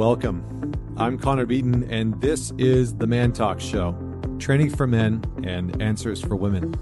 [0.00, 0.72] Welcome.
[0.96, 3.94] I'm Connor Beaton, and this is the ManTalks Show
[4.38, 6.74] training for men and answers for women.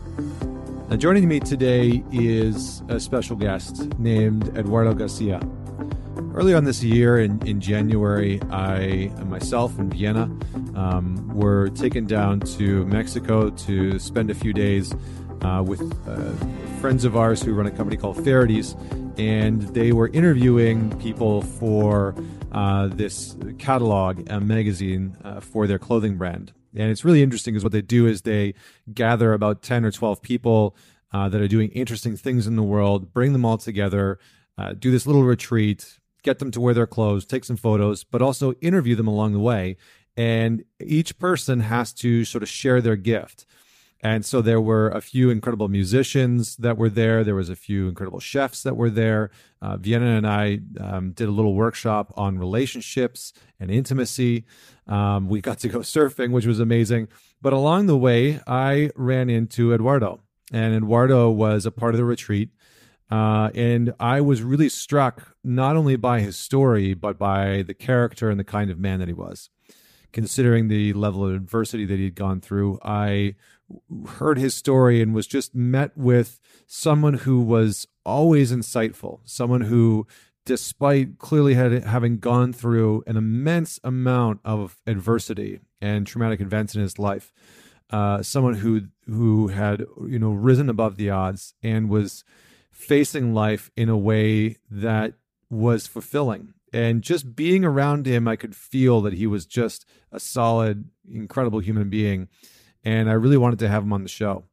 [0.88, 5.40] Now, joining me today is a special guest named Eduardo Garcia.
[6.32, 10.30] Early on this year, in, in January, I and myself in Vienna
[10.76, 14.94] um, were taken down to Mexico to spend a few days
[15.42, 16.34] uh, with uh,
[16.80, 18.76] friends of ours who run a company called Faherty's,
[19.18, 22.14] and they were interviewing people for
[22.52, 26.52] uh, this catalog, a magazine uh, for their clothing brand.
[26.74, 28.54] And it's really interesting because what they do is they
[28.92, 30.76] gather about 10 or 12 people
[31.12, 34.18] uh, that are doing interesting things in the world, bring them all together,
[34.58, 38.22] uh, do this little retreat, get them to wear their clothes, take some photos, but
[38.22, 39.76] also interview them along the way.
[40.16, 43.46] And each person has to sort of share their gift.
[44.00, 47.24] And so there were a few incredible musicians that were there.
[47.24, 49.30] There was a few incredible chefs that were there.
[49.60, 54.44] Uh, Vienna and I um, did a little workshop on relationships and intimacy.
[54.86, 57.08] Um, we got to go surfing, which was amazing.
[57.42, 60.20] But along the way, I ran into Eduardo,
[60.52, 62.50] and Eduardo was a part of the retreat.
[63.10, 68.30] Uh, and I was really struck not only by his story, but by the character
[68.30, 69.50] and the kind of man that he was.
[70.12, 73.34] Considering the level of adversity that he'd gone through, I
[74.06, 80.06] heard his story and was just met with someone who was always insightful, someone who,
[80.44, 86.80] despite clearly had, having gone through an immense amount of adversity and traumatic events in
[86.80, 87.32] his life,
[87.90, 92.24] uh, someone who who had you know risen above the odds and was
[92.70, 95.14] facing life in a way that
[95.50, 96.54] was fulfilling.
[96.70, 101.60] And just being around him, I could feel that he was just a solid, incredible
[101.60, 102.28] human being
[102.88, 104.44] and I really wanted to have him on the show.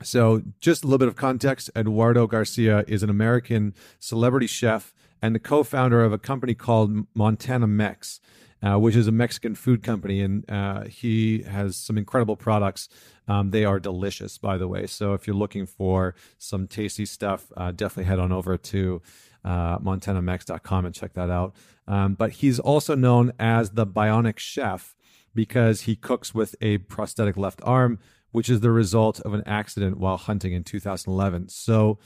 [0.00, 5.34] So, just a little bit of context Eduardo Garcia is an American celebrity chef and
[5.34, 8.20] the co founder of a company called Montana Mex.
[8.60, 12.88] Uh, which is a Mexican food company, and uh, he has some incredible products.
[13.28, 14.88] Um, they are delicious, by the way.
[14.88, 19.00] So if you're looking for some tasty stuff, uh, definitely head on over to
[19.44, 21.54] uh, montanamex.com and check that out.
[21.86, 24.96] Um, but he's also known as the Bionic Chef
[25.34, 27.98] because he cooks with a prosthetic left arm,
[28.30, 31.48] which is the result of an accident while hunting in 2011.
[31.48, 31.98] So,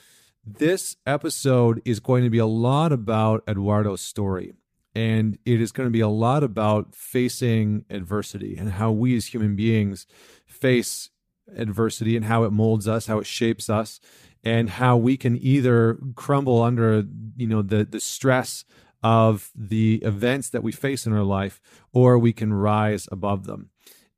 [0.45, 4.55] this episode is going to be a lot about Eduardo's story.
[4.95, 9.27] And it is going to be a lot about facing adversity and how we as
[9.27, 10.07] human beings
[10.45, 11.11] face
[11.57, 14.01] adversity and how it molds us, how it shapes us,
[14.45, 17.05] and how we can either crumble under,
[17.37, 18.65] you know, the the stress
[19.03, 21.61] of the events that we face in our life,
[21.93, 23.71] or we can rise above them.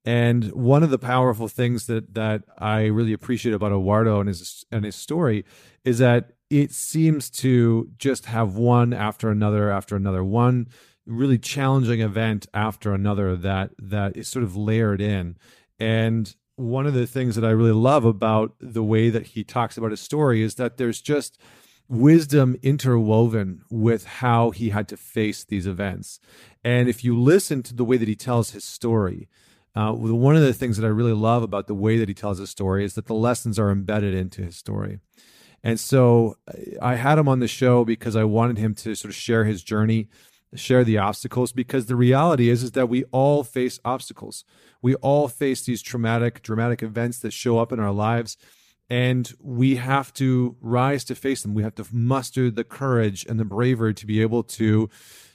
[0.04, 4.64] And one of the powerful things that that I really appreciate about Eduardo and his
[4.70, 5.44] and his story
[5.84, 10.68] is that it seems to just have one after another after another, one
[11.06, 15.36] really challenging event after another that that is sort of layered in.
[15.78, 19.76] And one of the things that I really love about the way that he talks
[19.76, 21.40] about his story is that there's just
[21.88, 26.18] wisdom interwoven with how he had to face these events.
[26.64, 29.28] And if you listen to the way that he tells his story,
[29.76, 32.38] uh, one of the things that I really love about the way that he tells
[32.38, 35.00] his story is that the lessons are embedded into his story.
[35.62, 36.36] And so
[36.80, 39.62] I had him on the show because I wanted him to sort of share his
[39.62, 40.08] journey,
[40.54, 44.44] share the obstacles, because the reality is, is that we all face obstacles.
[44.80, 48.36] We all face these traumatic, dramatic events that show up in our lives
[48.90, 51.54] and we have to rise to face them.
[51.54, 54.90] We have to muster the courage and the bravery to be able to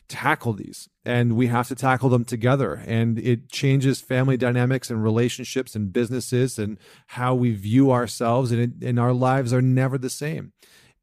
[0.08, 0.90] tackle these.
[1.06, 2.84] And we have to tackle them together.
[2.86, 6.78] And it changes family dynamics and relationships and businesses and
[7.08, 8.52] how we view ourselves.
[8.52, 10.54] And, it, and our lives are never the same.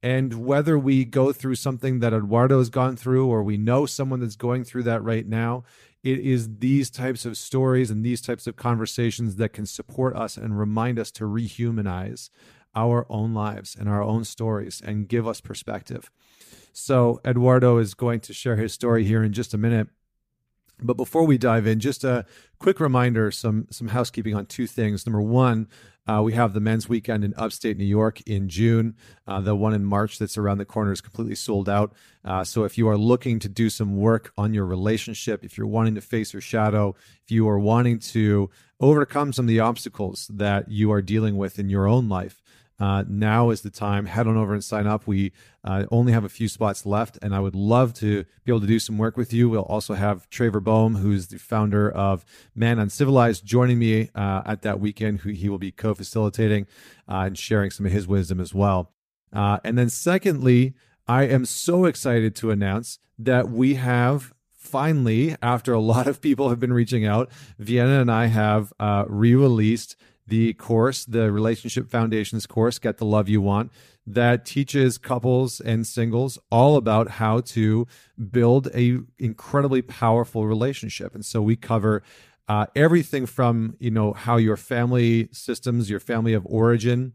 [0.03, 4.21] And whether we go through something that eduardo has gone through or we know someone
[4.21, 5.65] that's going through that right now
[6.07, 10.37] it is these types of stories and these types of conversations that can support us
[10.37, 12.31] and remind us to rehumanize
[12.77, 16.09] our own lives and our own stories and give us perspective.
[16.73, 19.89] So, Eduardo is going to share his story here in just a minute.
[20.81, 22.27] But before we dive in, just a
[22.59, 25.07] quick reminder, some some housekeeping on two things.
[25.07, 25.69] Number one,
[26.07, 28.95] uh, we have the men's weekend in upstate New York in June.
[29.27, 31.95] Uh, the one in March that's around the corner is completely sold out.
[32.25, 35.67] Uh, so if you are looking to do some work on your relationship, if you're
[35.67, 36.95] wanting to face your shadow,
[37.25, 41.59] if you are wanting to overcome some of the obstacles that you are dealing with
[41.59, 42.41] in your own life,
[42.79, 44.07] uh, now is the time.
[44.07, 45.07] Head on over and sign up.
[45.07, 45.33] We
[45.65, 48.67] uh, only have a few spots left, and I would love to be able to
[48.67, 49.49] do some work with you.
[49.49, 52.25] We'll also have Traver Boehm, who's the founder of
[52.55, 55.21] Man Uncivilized, joining me uh, at that weekend.
[55.21, 56.67] Who he will be co-facilitating
[57.09, 58.93] uh, and sharing some of his wisdom as well.
[59.33, 60.75] Uh, and then, secondly,
[61.09, 64.33] I am so excited to announce that we have
[64.67, 69.05] finally, after a lot of people have been reaching out, Vienna and I have uh,
[69.09, 69.97] re released
[70.27, 73.71] the course, the Relationship Foundations course, Get the Love You Want,
[74.07, 77.87] that teaches couples and singles all about how to
[78.31, 81.15] build a incredibly powerful relationship.
[81.15, 82.03] And so we cover
[82.49, 87.13] uh, everything from you know how your family systems, your family of origin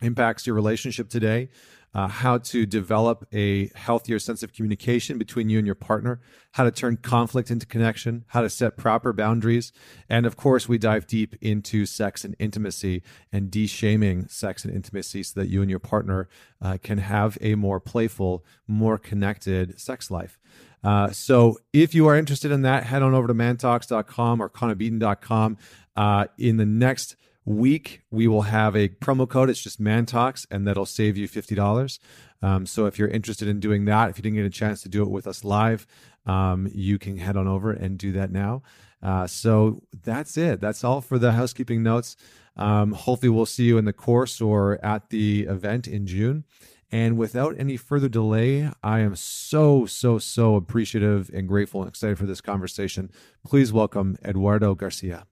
[0.00, 1.48] impacts your relationship today,
[1.94, 6.20] uh, how to develop a healthier sense of communication between you and your partner,
[6.52, 9.72] how to turn conflict into connection, how to set proper boundaries.
[10.08, 13.02] And of course, we dive deep into sex and intimacy
[13.32, 16.28] and de shaming sex and intimacy so that you and your partner
[16.60, 20.38] uh, can have a more playful, more connected sex life.
[20.82, 25.56] Uh, so if you are interested in that, head on over to mantalks.com or connorbeaton.com.
[25.96, 29.50] Uh, in the next week, we will have a promo code.
[29.50, 31.98] It's just ManTalks, and that'll save you $50.
[32.42, 34.88] Um, so if you're interested in doing that, if you didn't get a chance to
[34.88, 35.86] do it with us live,
[36.26, 38.62] um, you can head on over and do that now.
[39.02, 40.60] Uh, so that's it.
[40.60, 42.16] That's all for the housekeeping notes.
[42.56, 46.44] Um, hopefully, we'll see you in the course or at the event in June.
[46.90, 52.18] And without any further delay, I am so, so, so appreciative and grateful and excited
[52.18, 53.10] for this conversation.
[53.44, 55.26] Please welcome Eduardo Garcia.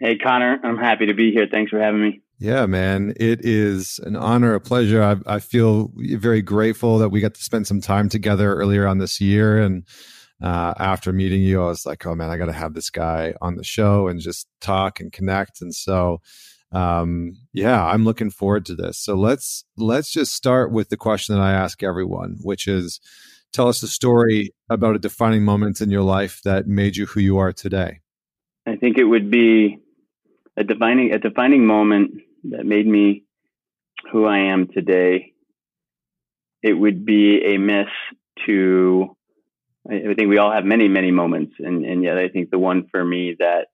[0.00, 1.46] Hey, Connor, I'm happy to be here.
[1.50, 2.22] Thanks for having me.
[2.38, 3.14] Yeah, man.
[3.16, 5.02] It is an honor, a pleasure.
[5.02, 8.98] I, I, feel very grateful that we got to spend some time together earlier on
[8.98, 9.58] this year.
[9.58, 9.84] And
[10.42, 13.34] uh, after meeting you, I was like, oh man, I got to have this guy
[13.40, 15.60] on the show and just talk and connect.
[15.62, 16.20] And so,
[16.72, 18.98] um, yeah, I'm looking forward to this.
[18.98, 23.00] So let's let's just start with the question that I ask everyone, which is,
[23.52, 27.20] tell us a story about a defining moment in your life that made you who
[27.20, 28.00] you are today.
[28.66, 29.78] I think it would be
[30.56, 33.24] a defining a defining moment that made me
[34.12, 35.32] who I am today,
[36.62, 37.88] it would be a miss
[38.46, 39.16] to.
[39.88, 42.86] I think we all have many many moments, and and yet I think the one
[42.90, 43.66] for me that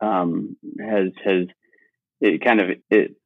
[0.00, 1.46] um, has has
[2.20, 3.16] it kind of it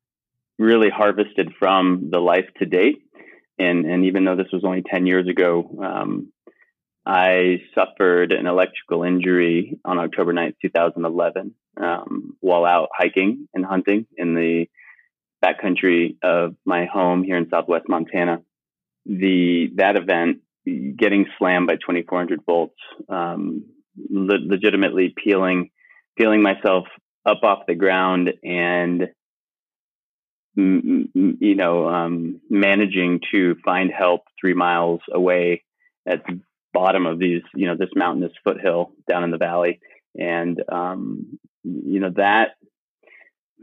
[0.59, 3.03] really harvested from the life to date,
[3.59, 6.33] and and even though this was only ten years ago, um,
[7.05, 14.07] I suffered an electrical injury on October 9th, 2011, um, while out hiking and hunting
[14.17, 14.67] in the
[15.45, 18.43] backcountry of my home here in Southwest Montana.
[19.05, 22.77] The that event, getting slammed by 2400 volts,
[23.09, 23.65] um,
[24.09, 25.71] le- legitimately peeling,
[26.17, 26.85] peeling myself
[27.27, 29.09] up off the ground and
[30.55, 35.65] you know um, managing to find help three miles away
[36.07, 36.23] at
[36.73, 39.81] bottom of these you know this mountainous foothill down in the valley
[40.19, 42.57] and um, you know that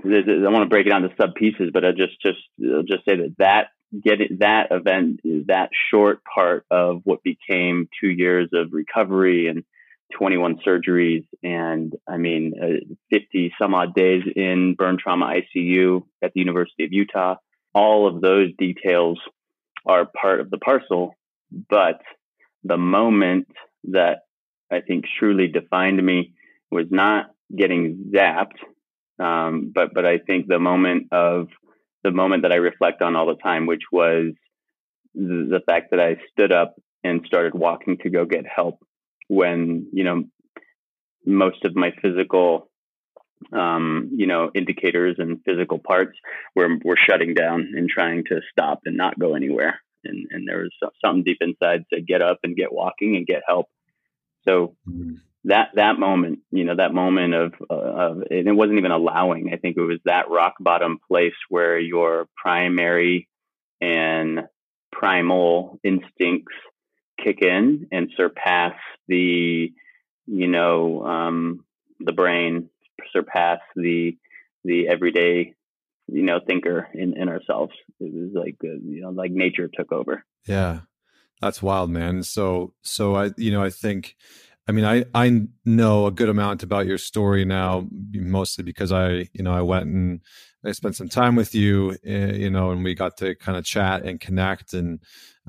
[0.03, 0.07] I
[0.49, 3.17] want to break it down to sub pieces, but I just just I'll just say
[3.17, 3.67] that that
[4.01, 9.63] getting that event is that short part of what became two years of recovery and
[10.17, 16.33] 21 surgeries and I mean uh, 50 some odd days in burn trauma ICU at
[16.33, 17.35] the University of Utah.
[17.73, 19.19] All of those details
[19.85, 21.15] are part of the parcel,
[21.69, 22.01] but
[22.63, 23.47] the moment
[23.85, 24.19] that
[24.71, 26.33] I think truly defined me
[26.71, 28.59] was not getting zapped.
[29.19, 31.47] Um, but but I think the moment of
[32.03, 34.33] the moment that I reflect on all the time, which was
[35.13, 38.79] the, fact that I stood up and started walking to go get help
[39.27, 40.23] when you know
[41.25, 42.69] most of my physical
[43.51, 46.17] um, you know indicators and physical parts
[46.55, 50.59] were were shutting down and trying to stop and not go anywhere and and there
[50.59, 53.67] was something deep inside to get up and get walking and get help
[54.47, 55.15] so mm-hmm
[55.45, 59.51] that that moment, you know, that moment of uh, of it wasn't even allowing.
[59.53, 63.27] I think it was that rock bottom place where your primary
[63.79, 64.41] and
[64.91, 66.53] primal instincts
[67.23, 68.73] kick in and surpass
[69.07, 69.71] the,
[70.25, 71.65] you know, um,
[71.99, 72.69] the brain,
[73.13, 74.17] surpass the
[74.65, 75.55] the everyday,
[76.11, 77.73] you know, thinker in in ourselves.
[77.99, 80.25] It was like uh, you know, like nature took over.
[80.47, 80.81] Yeah,
[81.41, 82.23] that's wild, man.
[82.23, 84.15] So so I you know I think
[84.69, 89.27] I mean, I I know a good amount about your story now, mostly because I,
[89.33, 90.21] you know, I went and
[90.63, 93.65] I spent some time with you, eh, you know, and we got to kind of
[93.65, 94.99] chat and connect, and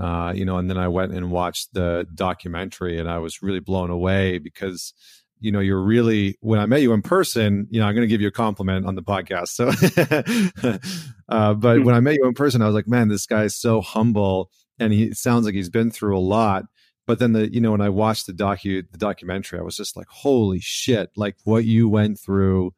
[0.01, 3.61] uh, you know, and then I went and watched the documentary, and I was really
[3.61, 4.95] blown away because
[5.41, 8.13] you know you're really when i met you in person you know i'm going to
[8.13, 9.69] give you a compliment on the podcast so
[11.29, 11.85] uh, but hmm.
[11.85, 14.51] when i met you in person i was like man this guy is so humble
[14.79, 16.65] and he sounds like he's been through a lot
[17.07, 19.97] but then the you know when I watched the docu the documentary, I was just
[19.97, 21.11] like, holy shit!
[21.17, 22.73] Like what you went through,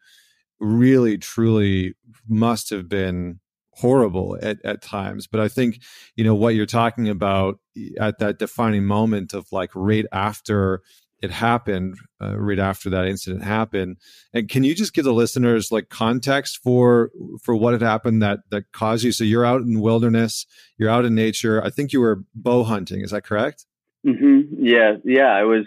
[0.59, 1.95] really truly
[2.26, 3.40] must have been
[3.75, 5.26] horrible at, at times.
[5.26, 5.83] But I think,
[6.16, 7.59] you know, what you're talking about
[8.00, 10.81] at that defining moment of like right after
[11.23, 13.97] it happened, uh, right after that incident happened.
[14.35, 17.11] And can you just give the listeners like context for
[17.43, 19.12] for what had happened that that caused you?
[19.12, 21.62] So you're out in wilderness, you're out in nature.
[21.64, 23.00] I think you were bow hunting.
[23.02, 23.64] Is that correct?
[24.07, 24.64] Mm-hmm.
[24.64, 25.29] Yeah, yeah.
[25.29, 25.64] I was.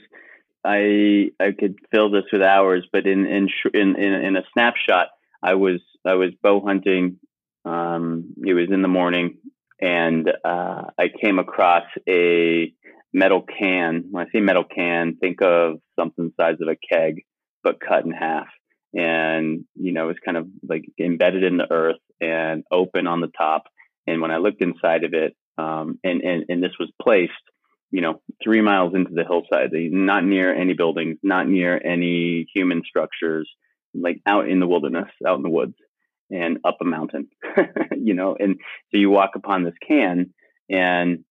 [0.68, 5.08] I I could fill this with hours, but in in in in, in a snapshot,
[5.42, 7.20] I was I was bow hunting.
[7.64, 9.38] Um, it was in the morning,
[9.80, 12.74] and uh, I came across a
[13.16, 14.06] metal can.
[14.12, 17.24] When I say metal can, think of something the size of a keg,
[17.64, 18.48] but cut in half.
[18.94, 23.32] And you know, it's kind of like embedded in the earth and open on the
[23.38, 23.64] top.
[24.06, 27.32] And when I looked inside of it, um, and, and and this was placed
[27.92, 32.82] you know, three miles into the hillside, not near any buildings, not near any human
[32.86, 33.50] structures,
[33.94, 35.76] like out in the wilderness, out in the woods
[36.30, 37.30] and up a mountain,
[37.98, 38.58] you know, and
[38.92, 40.34] so you walk upon this can
[40.70, 41.24] and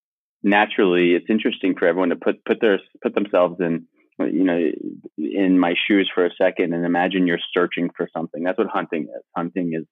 [0.45, 3.87] naturally it's interesting for everyone to put, put their, put themselves in,
[4.19, 4.71] you know,
[5.17, 8.43] in my shoes for a second and imagine you're searching for something.
[8.43, 9.23] That's what hunting is.
[9.35, 9.85] Hunting is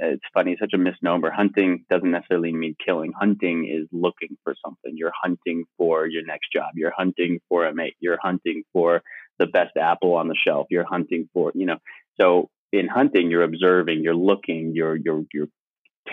[0.00, 1.30] it's funny, such a misnomer.
[1.30, 3.12] Hunting doesn't necessarily mean killing.
[3.12, 4.96] Hunting is looking for something.
[4.96, 6.72] You're hunting for your next job.
[6.74, 7.96] You're hunting for a mate.
[8.00, 9.02] You're hunting for
[9.38, 10.66] the best apple on the shelf.
[10.70, 11.78] You're hunting for, you know,
[12.20, 15.48] so in hunting, you're observing, you're looking, you're, you're, you're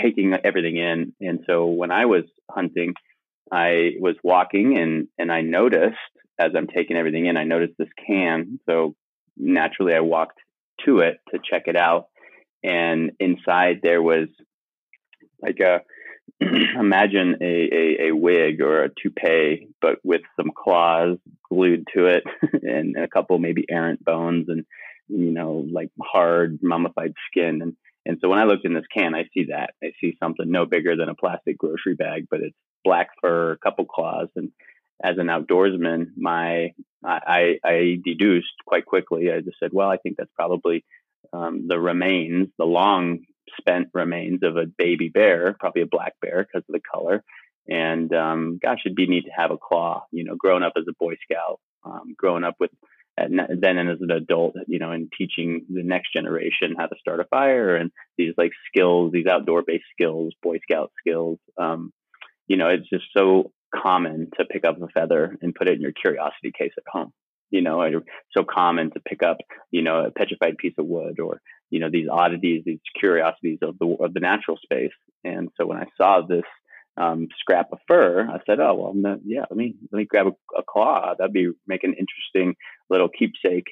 [0.01, 1.13] taking everything in.
[1.21, 2.93] And so when I was hunting,
[3.51, 5.97] I was walking and, and I noticed
[6.39, 8.59] as I'm taking everything in, I noticed this can.
[8.67, 8.95] So
[9.37, 10.39] naturally I walked
[10.85, 12.07] to it to check it out.
[12.63, 14.27] And inside there was
[15.41, 15.81] like a
[16.79, 21.17] imagine a, a, a, wig or a toupee, but with some claws
[21.49, 22.23] glued to it
[22.63, 24.65] and a couple maybe errant bones and
[25.07, 27.61] you know like hard mummified skin.
[27.61, 27.75] And
[28.05, 29.71] and so when I looked in this can, I see that.
[29.83, 33.57] I see something no bigger than a plastic grocery bag, but it's black fur, a
[33.57, 34.51] couple claws, and
[35.03, 39.31] as an outdoorsman, my I, I deduced quite quickly.
[39.31, 40.83] I just said, well, I think that's probably
[41.31, 43.19] um, the remains, the long
[43.57, 47.23] spent remains of a baby bear, probably a black bear because of the color.
[47.69, 50.03] And um, gosh, it'd be neat to have a claw.
[50.11, 52.71] You know, growing up as a Boy Scout, um, growing up with
[53.15, 56.95] and then and as an adult, you know, and teaching the next generation how to
[56.99, 61.37] start a fire and these like skills, these outdoor based skills, Boy Scout skills.
[61.57, 61.91] Um,
[62.49, 65.81] you know, it's just so common to pick up a feather and put it in
[65.81, 67.13] your curiosity case at home
[67.51, 69.37] you know, it's so common to pick up,
[69.71, 73.77] you know, a petrified piece of wood or, you know, these oddities, these curiosities of
[73.79, 74.91] the of the natural space.
[75.23, 76.43] And so when I saw this
[76.97, 80.59] um, scrap of fur, I said, "Oh well, yeah, let me let me grab a,
[80.59, 81.13] a, claw.
[81.17, 82.55] That'd be make an interesting
[82.89, 83.67] little keepsake."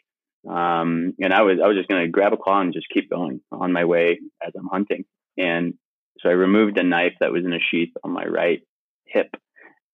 [0.48, 3.10] Um, and I was I was just going to grab a claw and just keep
[3.10, 5.06] going on my way as I'm hunting.
[5.38, 5.74] And
[6.20, 8.62] so I removed a knife that was in a sheath on my right
[9.08, 9.36] hip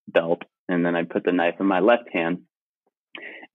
[0.08, 2.42] belt, and then I put the knife in my left hand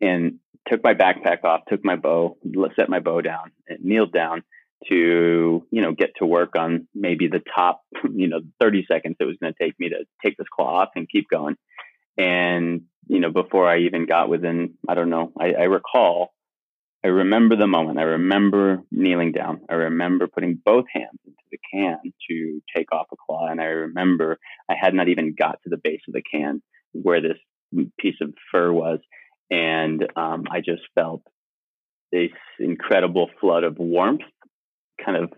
[0.02, 2.38] and took my backpack off, took my bow,
[2.76, 4.44] set my bow down, and kneeled down
[4.88, 7.82] to you know get to work on maybe the top
[8.14, 10.90] you know 30 seconds it was going to take me to take this claw off
[10.96, 11.56] and keep going.
[12.18, 16.34] And you know before i even got within i don't know I, I recall
[17.04, 17.98] i remember the moment.
[17.98, 19.62] I remember kneeling down.
[19.70, 21.20] I remember putting both hands
[21.74, 22.00] can
[22.30, 23.48] to take off a claw.
[23.48, 24.38] And i remember
[24.70, 26.62] i had not even got to the base of the can
[26.92, 27.38] where this
[28.00, 29.00] piece of fur was.
[29.52, 31.24] And um, I just felt
[32.12, 34.22] this incredible flood of warmth,
[35.04, 35.32] kind of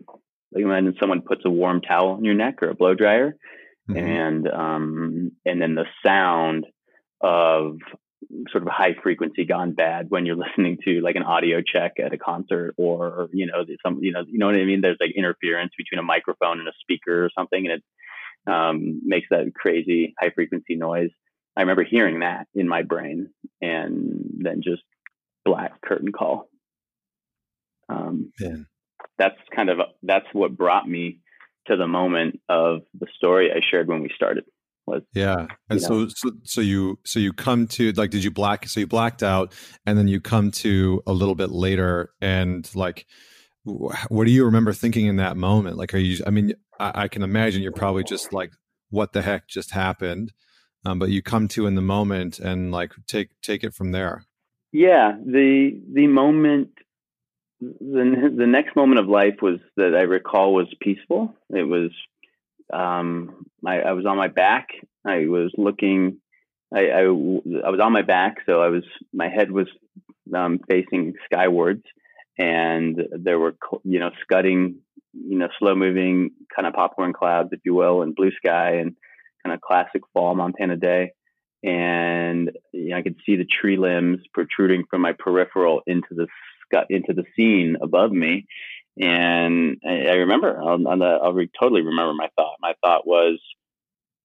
[0.53, 3.35] like imagine someone puts a warm towel on your neck or a blow dryer,
[3.89, 3.97] mm-hmm.
[3.97, 6.65] and um, and then the sound
[7.21, 7.77] of
[8.51, 12.13] sort of high frequency gone bad when you're listening to like an audio check at
[12.13, 14.81] a concert or you know some you know you know what I mean.
[14.81, 17.83] There's like interference between a microphone and a speaker or something, and it
[18.51, 21.09] um, makes that crazy high frequency noise.
[21.55, 23.29] I remember hearing that in my brain
[23.61, 24.83] and then just
[25.43, 26.47] black curtain call.
[27.89, 28.31] Um,
[29.17, 31.19] that's kind of that's what brought me
[31.67, 34.45] to the moment of the story I shared when we started.
[34.91, 38.67] Was yeah, and so, so so you so you come to like did you black
[38.67, 39.53] so you blacked out
[39.85, 43.05] and then you come to a little bit later and like
[43.63, 45.77] what do you remember thinking in that moment?
[45.77, 46.23] Like, are you?
[46.25, 48.51] I mean, I, I can imagine you're probably just like,
[48.89, 50.31] what the heck just happened?
[50.85, 54.25] um, but you come to in the moment and like take take it from there
[54.71, 56.69] yeah the the moment
[57.59, 61.91] the the next moment of life was that i recall was peaceful it was
[62.73, 64.69] um I, I was on my back
[65.05, 66.17] i was looking
[66.73, 69.67] I, I, I was on my back so i was my head was
[70.33, 71.83] um, facing skywards
[72.37, 74.81] and there were you know scudding
[75.13, 78.95] you know, slow moving kind of popcorn clouds, if you will, and blue sky and
[79.43, 81.11] kind of classic fall Montana day.
[81.63, 86.27] And you know, I could see the tree limbs protruding from my peripheral into the
[86.89, 88.47] into the scene above me.
[88.99, 92.57] And I, remember on, the, I'll re- totally remember my thought.
[92.59, 93.39] My thought was,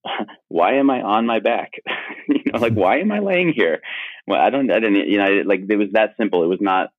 [0.48, 1.72] why am I on my back?
[2.28, 3.80] you know, like why am I laying here?
[4.26, 6.42] Well, I don't, I didn't, you know, like it was that simple.
[6.42, 6.90] It was not.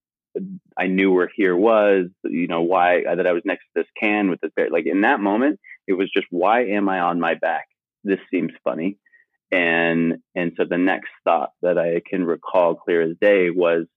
[0.77, 2.05] I knew where here was.
[2.23, 4.69] You know why uh, that I was next to this can with this bear.
[4.69, 7.65] Like in that moment, it was just why am I on my back?
[8.03, 8.97] This seems funny,
[9.51, 13.87] and and so the next thought that I can recall clear as day was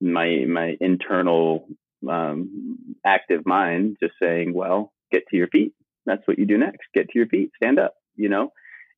[0.00, 1.68] my my internal
[2.08, 5.74] um, active mind just saying, well, get to your feet.
[6.06, 6.86] That's what you do next.
[6.94, 7.52] Get to your feet.
[7.56, 8.52] Stand up you know,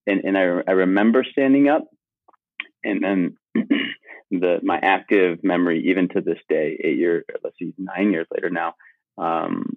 [0.07, 1.85] and and I I remember standing up,
[2.83, 3.37] and then
[4.33, 8.51] the my active memory even to this day, eight years, let's see, nine years later
[8.51, 8.75] now,
[9.19, 9.77] um,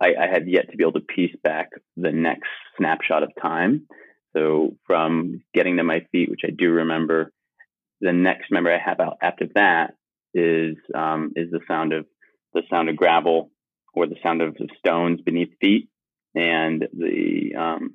[0.00, 3.86] I, I had yet to be able to piece back the next snapshot of time.
[4.34, 7.32] So from getting to my feet, which I do remember,
[8.00, 9.94] the next memory I have out after that
[10.34, 12.06] is um, is the sound of
[12.54, 13.50] the sound of gravel
[13.94, 15.88] or the sound of stones beneath feet
[16.34, 17.94] and the um,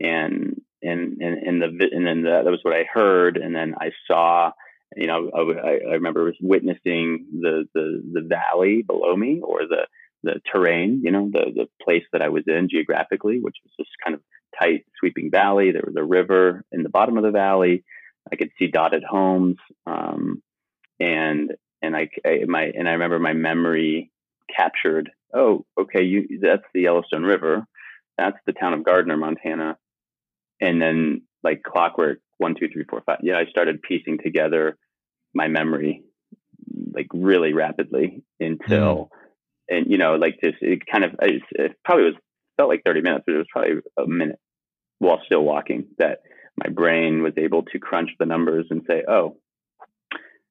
[0.00, 3.74] and and and, and the and then the, that was what I heard, and then
[3.80, 4.52] I saw.
[4.96, 9.88] You know, I, I remember witnessing the, the the valley below me, or the
[10.22, 11.00] the terrain.
[11.02, 14.20] You know, the the place that I was in geographically, which was this kind of
[14.60, 15.72] tight, sweeping valley.
[15.72, 17.82] There was a river in the bottom of the valley.
[18.32, 20.42] I could see dotted homes, um,
[21.00, 21.50] and
[21.84, 24.10] and I, I, my and I remember my memory
[24.54, 25.10] captured.
[25.34, 27.66] Oh, okay, you that's the Yellowstone River.
[28.18, 29.76] That's the town of Gardiner, Montana
[30.60, 34.76] and then like clockwork one two three four five yeah i started piecing together
[35.34, 36.02] my memory
[36.92, 39.76] like really rapidly until mm.
[39.76, 42.14] and you know like just it kind of it probably was
[42.56, 44.38] felt like 30 minutes but it was probably a minute
[44.98, 46.20] while still walking that
[46.56, 49.36] my brain was able to crunch the numbers and say oh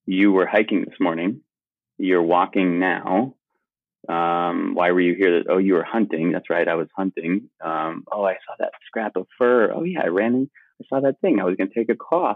[0.06, 1.42] you were hiking this morning.
[1.98, 3.36] You're walking now.
[4.10, 5.44] Um, why were you here?
[5.50, 6.32] Oh, you were hunting.
[6.32, 6.68] That's right.
[6.68, 7.50] I was hunting.
[7.64, 9.72] Um, oh, I saw that scrap of fur.
[9.74, 10.02] Oh, yeah.
[10.04, 10.50] I ran in.
[10.82, 11.40] I saw that thing.
[11.40, 12.36] I was going to take a claw.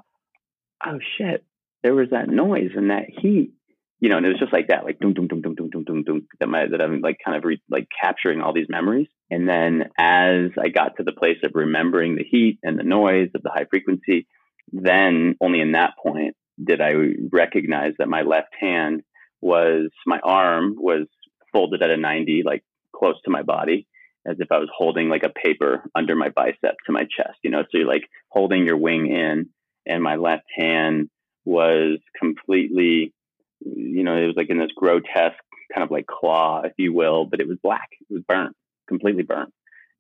[0.86, 1.43] Oh, shit.
[1.84, 3.53] There was that noise and that heat.
[3.99, 5.84] You know, and it was just like that, like doom, doom, doom, doom, doom, doom,
[5.84, 6.27] doom, doom.
[6.39, 9.08] That, my, that I'm like kind of re, like capturing all these memories.
[9.32, 13.30] And then as I got to the place of remembering the heat and the noise
[13.34, 14.27] of the high frequency,
[14.71, 16.93] then only in that point did I
[17.32, 19.04] recognize that my left hand
[19.41, 21.08] was, my arm was
[21.54, 22.63] folded at a 90, like
[22.96, 23.88] close to my body,
[24.26, 27.52] as if I was holding like a paper under my bicep to my chest, you
[27.52, 27.63] know?
[27.63, 29.50] So you're like holding your wing in,
[29.86, 31.10] and my left hand
[31.46, 33.13] was completely,
[33.62, 35.38] you know, it was like in this grotesque
[35.74, 37.89] kind of like claw, if you will, but it was black.
[38.10, 38.56] It was burnt,
[38.88, 39.54] completely burnt.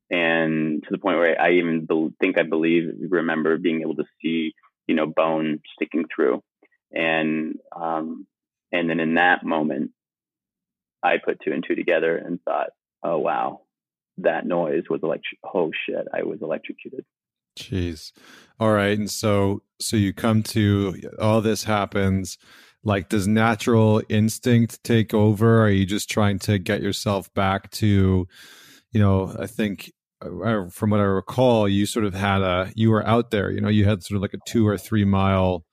[0.09, 4.05] And to the point where I even be- think I believe, remember being able to
[4.21, 4.53] see,
[4.87, 6.41] you know, bone sticking through.
[6.91, 8.27] And, um,
[8.71, 9.91] and then in that moment,
[11.03, 12.69] I put two and two together and thought,
[13.03, 13.61] oh wow,
[14.17, 15.39] that noise was electric.
[15.43, 17.05] Oh shit, I was electrocuted.
[17.57, 18.11] Jeez.
[18.59, 22.37] All right, and so so you come to all this happens.
[22.83, 25.63] Like, does natural instinct take over?
[25.63, 28.27] Are you just trying to get yourself back to,
[28.91, 32.89] you know, I think uh, from what I recall, you sort of had a you
[32.89, 33.51] were out there.
[33.51, 35.65] You know, you had sort of like a two or three mile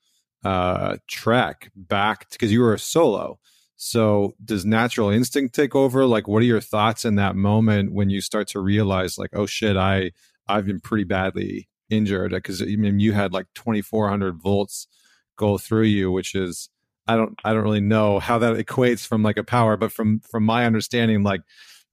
[0.45, 3.39] uh, trek back because you were a solo.
[3.77, 6.05] So does natural instinct take over?
[6.05, 9.47] Like, what are your thoughts in that moment when you start to realize, like, oh
[9.47, 10.11] shit, I
[10.47, 14.87] I've been pretty badly injured because I mean you had like 2400 volts
[15.35, 16.69] go through you, which is
[17.07, 20.19] I don't I don't really know how that equates from like a power, but from
[20.19, 21.41] from my understanding, like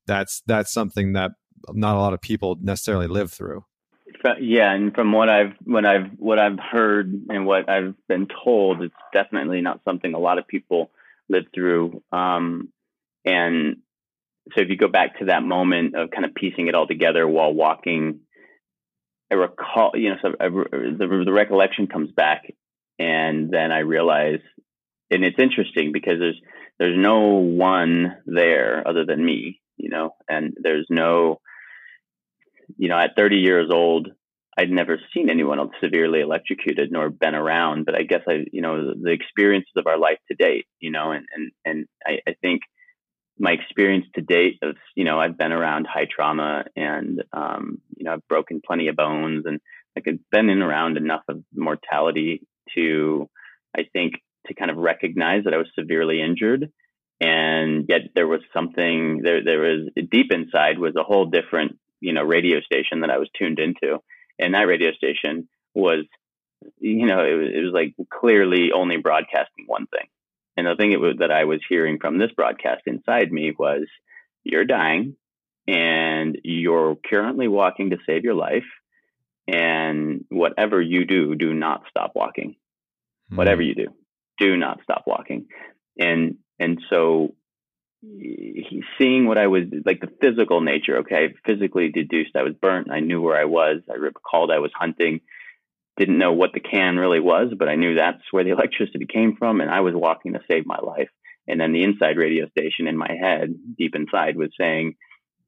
[0.07, 1.33] that's that's something that
[1.71, 3.65] not a lot of people necessarily live through.
[4.41, 8.83] Yeah, and from what I've when I've what I've heard and what I've been told,
[8.83, 10.91] it's definitely not something a lot of people
[11.29, 12.03] live through.
[12.13, 12.69] Um,
[13.25, 13.77] and
[14.55, 17.27] so if you go back to that moment of kind of piecing it all together
[17.27, 18.21] while walking,
[19.31, 22.53] I recall, you know, so I, the, the recollection comes back,
[22.99, 24.41] and then I realize,
[25.11, 26.41] and it's interesting because there's
[26.79, 31.41] there's no one there other than me, you know, and there's no,
[32.77, 34.09] you know, at 30 years old,
[34.59, 38.61] I'd never seen anyone else severely electrocuted nor been around, but I guess I, you
[38.61, 42.35] know, the experiences of our life to date, you know, and, and, and I, I
[42.43, 42.63] think
[43.39, 48.05] my experience to date of, you know, I've been around high trauma and, um, you
[48.05, 49.59] know, I've broken plenty of bones and
[49.97, 53.29] like I've been in around enough of mortality to,
[53.77, 54.15] I think,
[54.49, 56.71] to kind of recognize that I was severely injured
[57.23, 59.45] and yet there was something there.
[59.45, 63.29] There was deep inside was a whole different you know radio station that I was
[63.39, 63.99] tuned into,
[64.39, 66.05] and that radio station was
[66.79, 70.09] you know it was, it was like clearly only broadcasting one thing,
[70.57, 73.87] and the thing it was that I was hearing from this broadcast inside me was
[74.45, 75.17] you're dying
[75.69, 78.65] and you're currently walking to save your life
[79.47, 82.57] and whatever you do do not stop walking.
[83.33, 83.39] Mm-hmm.
[83.39, 83.87] whatever you do
[84.39, 85.47] do not stop walking.
[85.99, 87.35] And and so
[88.99, 90.99] seeing what I was like the physical nature.
[90.99, 92.91] Okay, physically deduced I was burnt.
[92.91, 93.79] I knew where I was.
[93.91, 95.21] I recalled I was hunting.
[95.97, 99.37] Didn't know what the can really was, but I knew that's where the electricity came
[99.37, 101.11] from, and I was walking to save my life.
[101.49, 104.95] And then the inside radio station in my head, deep inside, was saying,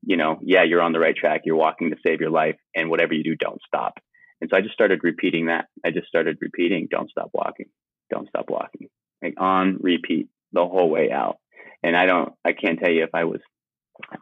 [0.05, 1.43] you know, yeah, you're on the right track.
[1.45, 3.99] You're walking to save your life, and whatever you do, don't stop.
[4.41, 5.67] And so I just started repeating that.
[5.85, 7.67] I just started repeating, don't stop walking,
[8.11, 8.89] don't stop walking,
[9.23, 11.39] like on repeat the whole way out.
[11.85, 13.41] And I don't, I can't tell you if I was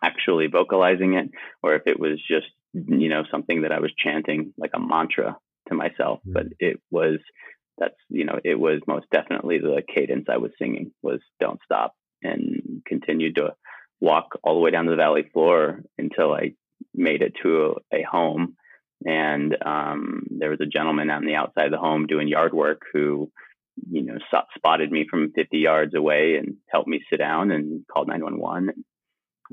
[0.03, 1.31] actually vocalizing it
[1.63, 5.39] or if it was just, you know, something that I was chanting like a mantra
[5.69, 6.33] to myself, mm-hmm.
[6.33, 7.21] but it was,
[7.79, 11.95] that's, you know, it was most definitely the cadence I was singing was don't stop
[12.21, 13.55] and continued to
[14.01, 16.55] walk all the way down to the valley floor until I
[16.93, 18.57] made it to a, a home.
[19.05, 22.83] And um, there was a gentleman on the outside of the home doing yard work
[22.93, 23.31] who
[23.91, 24.19] you know,
[24.57, 28.71] spotted me from 50 yards away and helped me sit down and called 911.
[28.71, 28.85] And,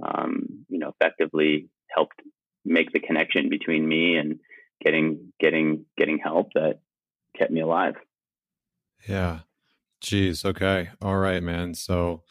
[0.04, 2.22] um, you know, effectively helped
[2.66, 4.40] make the connection between me and
[4.84, 6.80] getting getting getting help that
[7.38, 7.96] kept me alive.
[9.08, 9.40] Yeah.
[10.04, 10.46] Jeez.
[10.46, 10.90] Okay.
[11.02, 11.74] All right, man.
[11.74, 12.24] So,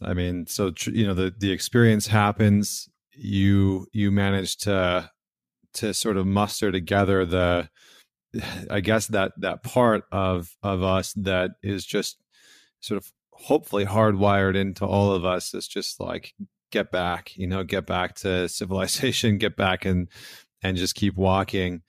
[0.00, 2.88] I mean, so you know, the the experience happens.
[3.12, 5.10] You you manage to
[5.74, 7.68] to sort of muster together the
[8.70, 12.22] I guess that that part of of us that is just
[12.80, 16.34] sort of hopefully hardwired into all of us is just like
[16.70, 20.08] get back, you know, get back to civilization, get back and
[20.62, 21.82] and just keep walking.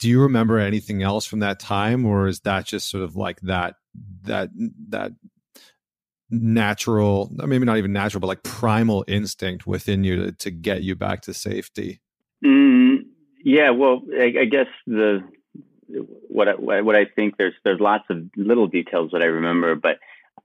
[0.00, 3.40] Do you remember anything else from that time, or is that just sort of like
[3.42, 3.76] that
[4.22, 4.50] that
[4.88, 5.12] that
[6.30, 10.96] natural, maybe not even natural, but like primal instinct within you to, to get you
[10.96, 12.00] back to safety?
[12.44, 13.04] Mm,
[13.44, 15.20] yeah, well, I, I guess the
[15.88, 19.98] what I, what I think there's there's lots of little details that I remember, but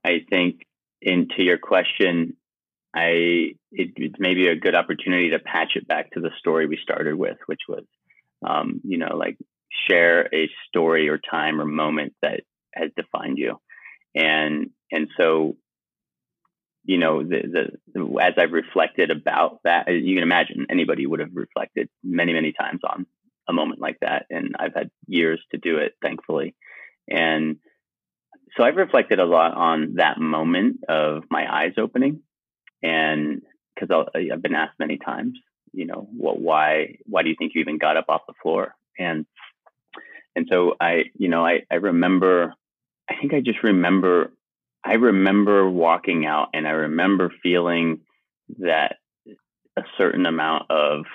[0.03, 0.61] I think
[1.01, 2.35] into your question,
[2.95, 6.79] I it, it's maybe a good opportunity to patch it back to the story we
[6.81, 7.83] started with, which was,
[8.45, 9.37] um, you know, like
[9.87, 12.41] share a story or time or moment that
[12.73, 13.59] has defined you,
[14.15, 15.55] and and so,
[16.83, 21.35] you know, the, the as I've reflected about that, you can imagine anybody would have
[21.35, 23.05] reflected many many times on
[23.49, 24.27] a moment like that.
[24.29, 26.55] And I've had years to do it, thankfully.
[27.09, 27.57] And
[28.55, 32.21] so I've reflected a lot on that moment of my eyes opening.
[32.81, 33.41] And
[33.75, 35.37] because I've been asked many times,
[35.73, 38.75] you know, what, why, why do you think you even got up off the floor?
[38.97, 39.25] And,
[40.35, 42.53] and so I, you know, I, I remember,
[43.09, 44.31] I think I just remember,
[44.83, 48.01] I remember walking out and I remember feeling
[48.59, 48.97] that
[49.77, 51.05] a certain amount of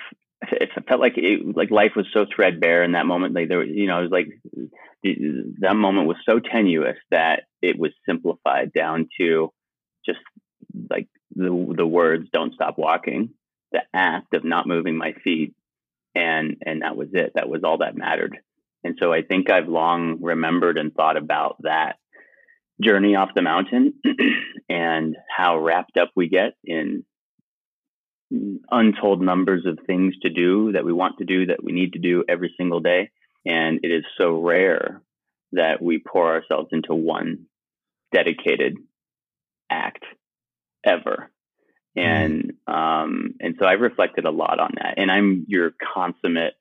[0.51, 3.33] it felt like it, like life was so threadbare in that moment.
[3.33, 4.27] Like there, you know, it was like
[5.59, 9.51] that moment was so tenuous that it was simplified down to
[10.05, 10.19] just
[10.89, 13.31] like the the words "Don't stop walking,"
[13.71, 15.53] the act of not moving my feet,
[16.13, 17.33] and and that was it.
[17.35, 18.37] That was all that mattered.
[18.83, 21.95] And so I think I've long remembered and thought about that
[22.81, 23.93] journey off the mountain
[24.69, 27.03] and how wrapped up we get in
[28.71, 31.99] untold numbers of things to do that we want to do that we need to
[31.99, 33.11] do every single day.
[33.45, 35.01] And it is so rare
[35.51, 37.45] that we pour ourselves into one
[38.13, 38.77] dedicated
[39.69, 40.03] act
[40.83, 41.29] ever.
[41.95, 44.95] And um and so i've reflected a lot on that.
[44.97, 46.55] And i'm your consummate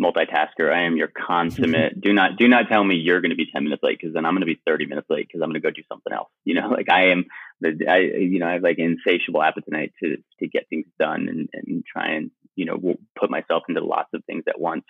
[0.00, 0.72] multitasker.
[0.72, 2.00] I am your consummate.
[2.00, 4.24] do not do not tell me you're going to be 10 minutes late because then
[4.24, 6.28] I'm going to be 30 minutes late because I'm going to go do something else.
[6.44, 7.24] You know, like I am
[7.60, 11.48] the I you know I have like insatiable appetite to to get things done and
[11.52, 14.84] and try and you know put myself into lots of things at once.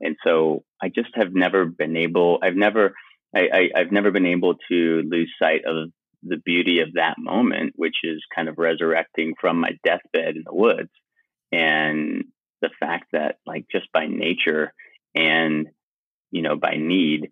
[0.00, 2.38] And so I just have never been able.
[2.42, 2.94] I've never
[3.34, 5.90] I, I I've never been able to lose sight of
[6.22, 10.54] the beauty of that moment, which is kind of resurrecting from my deathbed in the
[10.54, 10.90] woods
[11.52, 12.24] and
[12.60, 14.72] the fact that like just by nature
[15.14, 15.68] and
[16.30, 17.30] you know by need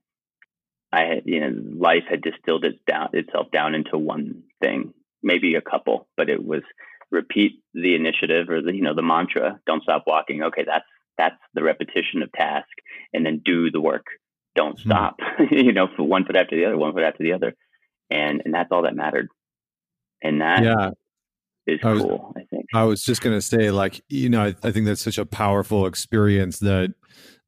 [0.93, 5.55] i had you know life had distilled it down itself down into one thing maybe
[5.55, 6.63] a couple but it was
[7.11, 10.43] repeat the initiative or the you know the mantra don't stop walking.
[10.43, 10.85] Okay that's
[11.17, 12.69] that's the repetition of task
[13.13, 14.07] and then do the work.
[14.55, 14.89] Don't hmm.
[14.89, 15.19] stop.
[15.51, 17.55] You know one foot after the other one foot after the other.
[18.11, 19.29] And and that's all that mattered.
[20.23, 20.91] And that yeah.
[21.67, 22.35] is I was, cool.
[22.37, 25.19] I think I was just gonna say, like, you know, I, I think that's such
[25.19, 26.95] a powerful experience that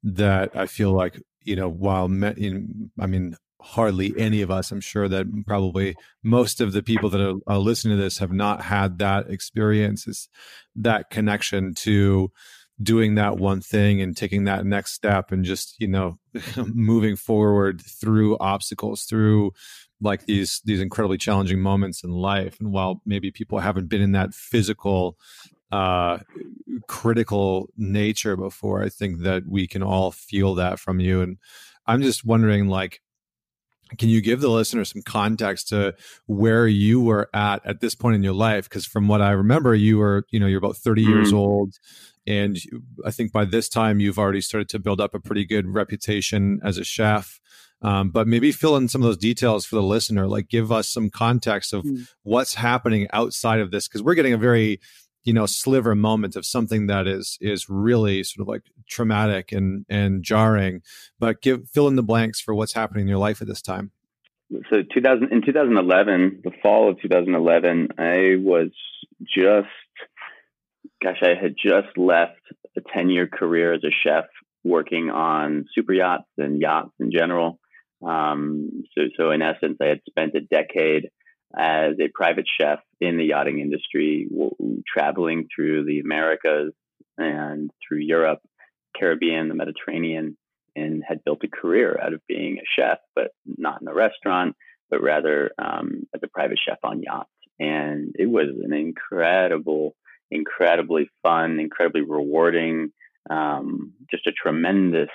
[0.03, 4.71] that I feel like you know, while me, in, I mean, hardly any of us,
[4.71, 8.33] I'm sure that probably most of the people that are, are listening to this have
[8.33, 10.29] not had that experience, is
[10.77, 12.31] that connection to
[12.83, 16.19] doing that one thing and taking that next step and just you know
[16.57, 19.53] moving forward through obstacles through
[20.01, 22.59] like these these incredibly challenging moments in life.
[22.61, 25.19] And while maybe people haven't been in that physical
[25.73, 26.19] uh
[26.89, 31.21] critical nature before i think that we can all feel that from you.
[31.21, 31.39] And
[31.87, 33.01] i'm just wondering like
[33.99, 35.95] can you give the listener some context to
[36.27, 38.69] where you were at at this point in your life?
[38.69, 41.13] Because from what i remember you were you know you're about 30 mm-hmm.
[41.13, 41.75] years old.
[42.27, 42.59] And
[43.05, 46.61] i think by this time you've already started to build up a pretty good reputation
[46.65, 47.41] as a chef
[47.83, 50.89] um, but maybe fill in some of those details for the listener like give us
[50.89, 52.07] some context of mm.
[52.23, 54.81] what's happening outside of this because we're getting a very
[55.25, 59.85] you know sliver moment of something that is is really sort of like traumatic and
[59.89, 60.83] and jarring.
[61.19, 63.91] But give fill in the blanks for what's happening in your life at this time.
[64.71, 68.71] So 2000 in 2011 the fall of 2011 i was
[69.25, 69.69] just
[71.01, 72.41] gosh i had just left
[72.77, 74.25] a 10 year career as a chef
[74.65, 77.60] working on super yachts and yachts in general
[78.07, 81.11] um, so, so in essence, I had spent a decade
[81.57, 86.73] as a private chef in the yachting industry, w- traveling through the Americas
[87.19, 88.41] and through Europe,
[88.97, 90.37] Caribbean, the Mediterranean,
[90.77, 94.57] and had built a career out of being a chef, but not in a restaurant,
[94.89, 97.31] but rather um, as a private chef on yachts.
[97.59, 99.95] And it was an incredible,
[100.31, 102.93] incredibly fun, incredibly rewarding,
[103.29, 105.11] um, just a tremendous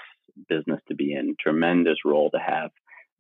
[0.49, 2.71] business to be in, tremendous role to have.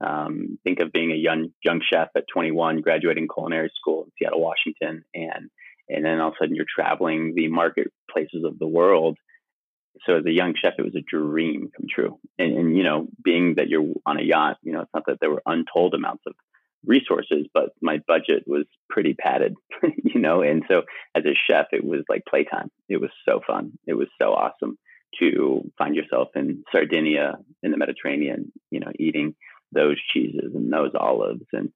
[0.01, 4.41] Um, think of being a young young chef at 21, graduating culinary school in Seattle,
[4.41, 5.49] Washington, and
[5.87, 9.17] and then all of a sudden you're traveling the marketplaces of the world.
[10.05, 12.19] So as a young chef, it was a dream come true.
[12.37, 15.19] And, and you know, being that you're on a yacht, you know, it's not that
[15.21, 16.33] there were untold amounts of
[16.85, 19.55] resources, but my budget was pretty padded,
[20.03, 20.41] you know.
[20.41, 20.83] And so
[21.15, 22.69] as a chef, it was like playtime.
[22.89, 23.71] It was so fun.
[23.87, 24.77] It was so awesome
[25.19, 29.35] to find yourself in Sardinia in the Mediterranean, you know, eating
[29.71, 31.71] those cheeses and those olives and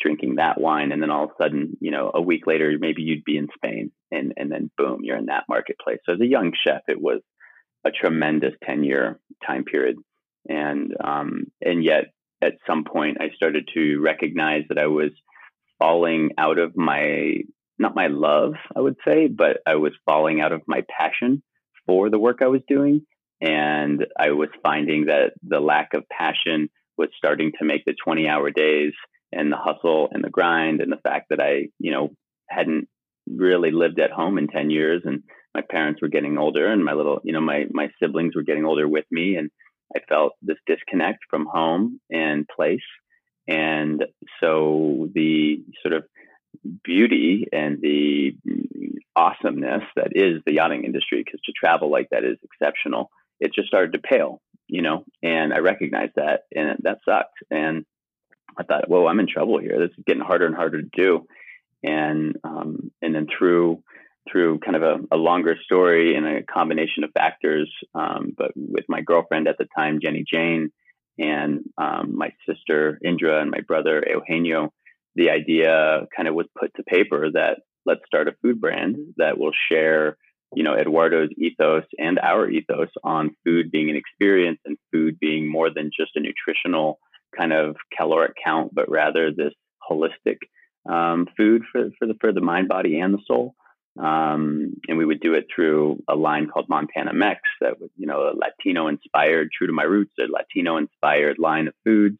[0.00, 0.92] drinking that wine.
[0.92, 3.48] And then all of a sudden, you know, a week later, maybe you'd be in
[3.54, 5.98] Spain and, and then boom, you're in that marketplace.
[6.04, 7.20] So as a young chef, it was
[7.84, 9.96] a tremendous 10 year time period.
[10.48, 15.10] And, um, and yet at some point I started to recognize that I was
[15.78, 17.42] falling out of my,
[17.78, 21.42] not my love, I would say, but I was falling out of my passion
[21.86, 23.02] for the work I was doing.
[23.40, 28.28] And I was finding that the lack of passion was starting to make the 20
[28.28, 28.92] hour days
[29.32, 32.10] and the hustle and the grind and the fact that I, you know,
[32.48, 32.88] hadn't
[33.26, 35.22] really lived at home in 10 years and
[35.54, 38.64] my parents were getting older and my little, you know, my, my siblings were getting
[38.64, 39.36] older with me.
[39.36, 39.50] And
[39.94, 42.80] I felt this disconnect from home and place.
[43.48, 44.04] And
[44.40, 46.04] so the sort of
[46.84, 48.36] beauty and the
[49.14, 53.10] awesomeness that is the yachting industry, because to travel like that is exceptional,
[53.40, 57.38] it just started to pale, you know, and I recognized that and that sucked.
[57.50, 57.84] And
[58.56, 59.78] I thought, whoa, I'm in trouble here.
[59.78, 61.26] This is getting harder and harder to do.
[61.82, 63.82] And, um, and then through,
[64.30, 68.84] through kind of a, a, longer story and a combination of factors, um, but with
[68.88, 70.70] my girlfriend at the time, Jenny Jane,
[71.18, 74.72] and um, my sister Indra and my brother Eugenio,
[75.14, 79.38] the idea kind of was put to paper that let's start a food brand that
[79.38, 80.16] will share
[80.54, 85.50] you know eduardo's ethos and our ethos on food being an experience and food being
[85.50, 86.98] more than just a nutritional
[87.36, 89.54] kind of caloric count but rather this
[89.90, 90.36] holistic
[90.88, 93.54] um, food for, for the for the mind body and the soul.
[94.02, 98.06] Um, and we would do it through a line called Montana Mex that was, you
[98.06, 102.16] know, a Latino inspired, true to my roots, a Latino inspired line of foods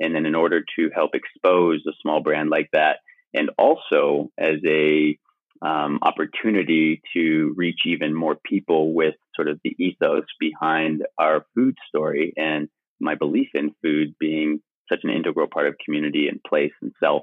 [0.00, 2.98] and then in order to help expose a small brand like that,
[3.34, 5.18] and also as a
[5.60, 11.76] um, opportunity to reach even more people with sort of the ethos behind our food
[11.88, 12.68] story and
[13.00, 17.22] my belief in food being such an integral part of community and place and self,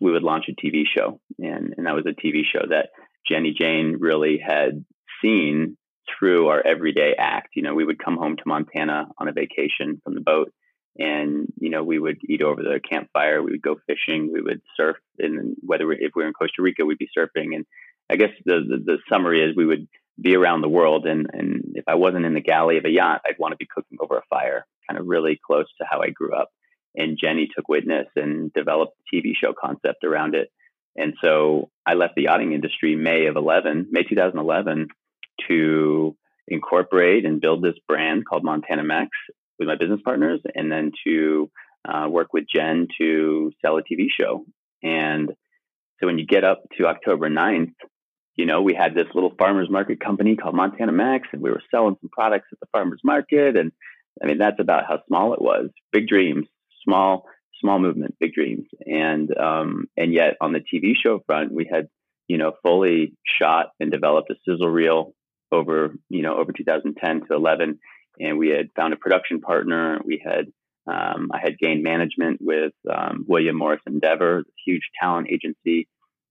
[0.00, 1.20] we would launch a TV show.
[1.38, 2.90] And, and that was a TV show that
[3.28, 4.84] Jenny Jane really had
[5.22, 5.76] seen
[6.18, 7.50] through our everyday act.
[7.54, 10.52] You know, we would come home to Montana on a vacation from the boat
[10.98, 14.60] and you know we would eat over the campfire we would go fishing we would
[14.76, 17.54] surf and whether we, if we were in costa rica we'd be surfing.
[17.54, 17.66] And
[18.10, 19.88] i guess the, the, the summary is we would
[20.20, 23.22] be around the world and and if i wasn't in the galley of a yacht
[23.26, 26.10] i'd want to be cooking over a fire kind of really close to how i
[26.10, 26.50] grew up.
[26.94, 30.50] And jenny took witness and developed a tv show concept around it.
[30.96, 34.88] And so I left the yachting industry May of 11, May 2011,
[35.46, 36.16] to
[36.48, 39.10] incorporate and build this brand called Montana Mex
[39.58, 41.50] with my business partners, and then to
[41.86, 44.44] uh, work with Jen to sell a TV show.
[44.82, 45.30] And
[46.00, 47.72] so when you get up to October 9th,
[48.36, 51.62] you know, we had this little farmers market company called Montana Mex, and we were
[51.70, 53.56] selling some products at the farmers market.
[53.56, 53.72] And
[54.22, 55.70] I mean, that's about how small it was.
[55.90, 56.46] Big dreams,
[56.84, 57.26] small,
[57.60, 58.66] small movement, big dreams.
[58.84, 61.88] And um, and yet on the TV show front, we had,
[62.28, 65.14] you know, fully shot and developed a sizzle reel
[65.50, 67.78] over, you know, over 2010 to 11,
[68.18, 70.00] and we had found a production partner.
[70.04, 70.46] We had
[70.86, 75.88] um, I had gained management with um, William Morris Endeavor, huge talent agency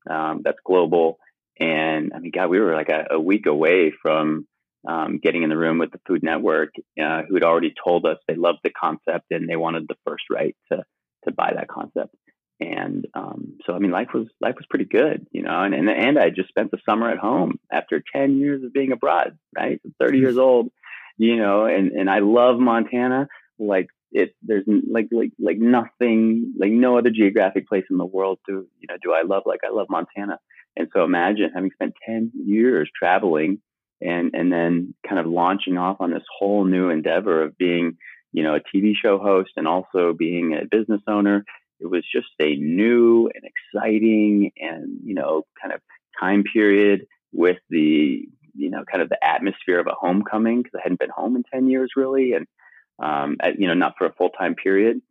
[0.09, 1.17] um, that's global.
[1.59, 4.47] And I mean, God, we were like a, a week away from
[4.87, 8.17] um, getting in the room with the Food Network, uh, who had already told us
[8.27, 10.83] they loved the concept and they wanted the first right to
[11.25, 12.15] to buy that concept.
[12.59, 15.61] And um, so, I mean, life was life was pretty good, you know.
[15.61, 18.91] And and and I just spent the summer at home after ten years of being
[18.91, 19.81] abroad, right?
[19.83, 20.69] I'm 30 years old,
[21.17, 23.27] you know, and and I love Montana.
[23.57, 28.39] Like it, there's like like like nothing, like no other geographic place in the world
[28.47, 30.39] do you know do I love like I love Montana.
[30.77, 33.59] And so imagine having spent 10 years traveling
[34.01, 37.97] and, and then kind of launching off on this whole new endeavor of being,
[38.33, 41.45] you know, a TV show host and also being a business owner.
[41.79, 45.81] It was just a new and exciting and, you know, kind of
[46.19, 50.83] time period with the, you know, kind of the atmosphere of a homecoming because I
[50.83, 52.33] hadn't been home in 10 years really.
[52.33, 52.47] And,
[53.03, 55.01] um, at, you know, not for a full time period.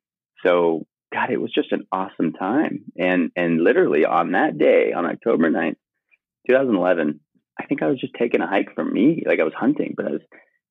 [0.45, 2.85] So God, it was just an awesome time.
[2.99, 5.77] And and literally on that day, on October 9th,
[6.49, 7.21] 2011,
[7.59, 9.23] I think I was just taking a hike for me.
[9.25, 10.21] Like I was hunting, but was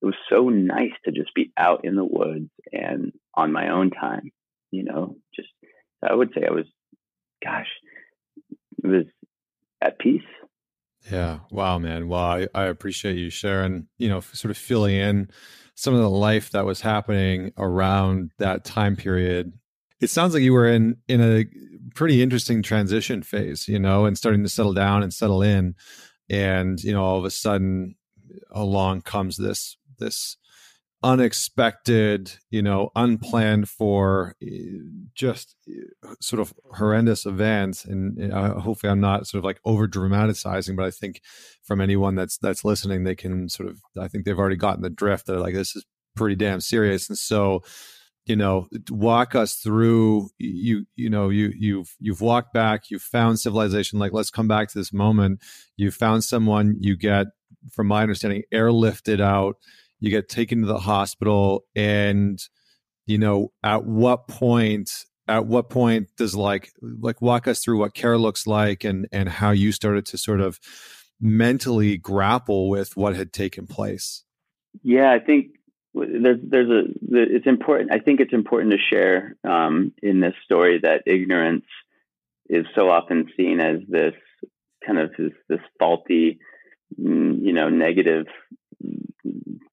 [0.02, 3.90] it was so nice to just be out in the woods and on my own
[3.90, 4.32] time,
[4.70, 5.48] you know, just
[6.04, 6.66] I would say I was
[7.44, 7.70] gosh,
[8.84, 9.06] it was
[9.82, 10.22] at peace.
[11.12, 11.39] Yeah.
[11.52, 12.08] Wow, man.
[12.08, 15.30] Well, I, I appreciate you sharing, you know, sort of filling in
[15.76, 19.54] some of the life that was happening around that time period
[20.04, 21.46] it sounds like you were in in a
[21.96, 25.76] pretty interesting transition phase, you know, and starting to settle down and settle in,
[26.30, 27.96] and you know, all of a sudden,
[28.52, 30.38] along comes this this
[31.04, 34.36] unexpected, you know, unplanned for,
[35.13, 35.56] just
[36.22, 37.86] sort of horrendous events.
[37.86, 41.22] And uh, hopefully, I'm not sort of like over dramatizing, but I think
[41.62, 44.89] from anyone that's that's listening, they can sort of, I think they've already gotten the
[44.89, 45.28] drift.
[45.28, 45.86] They're like, this is
[46.16, 47.62] pretty damn serious, and so
[48.26, 53.38] you know walk us through you you know you you've you've walked back you've found
[53.38, 55.42] civilization like let's come back to this moment
[55.76, 57.28] you found someone you get
[57.72, 59.58] from my understanding airlifted out
[60.04, 62.38] you get taken to the hospital and
[63.06, 67.94] you know at what point at what point does like like walk us through what
[67.94, 70.60] care looks like and and how you started to sort of
[71.22, 74.26] mentally grapple with what had taken place?
[74.84, 75.52] Yeah i think
[75.94, 80.80] there's there's a it's important i think it's important to share um, in this story
[80.84, 81.66] that ignorance
[82.50, 84.16] is so often seen as this
[84.86, 86.39] kind of this, this faulty
[87.00, 88.26] mm, you know negative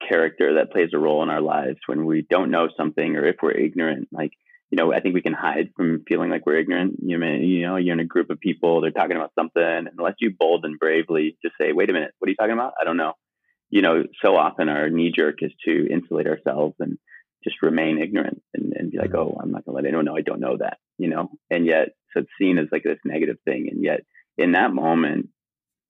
[0.06, 3.36] character that plays a role in our lives when we don't know something or if
[3.42, 4.32] we're ignorant like
[4.70, 7.66] you know i think we can hide from feeling like we're ignorant you know you
[7.66, 10.64] know you're in a group of people they're talking about something and unless you bold
[10.64, 13.14] and bravely just say wait a minute what are you talking about i don't know
[13.70, 16.98] you know, so often our knee jerk is to insulate ourselves and
[17.42, 19.18] just remain ignorant and, and be like, mm-hmm.
[19.18, 21.30] oh, I'm not gonna let anyone know I don't know that, you know.
[21.50, 23.68] And yet, so it's seen as like this negative thing.
[23.70, 24.00] And yet,
[24.36, 25.28] in that moment,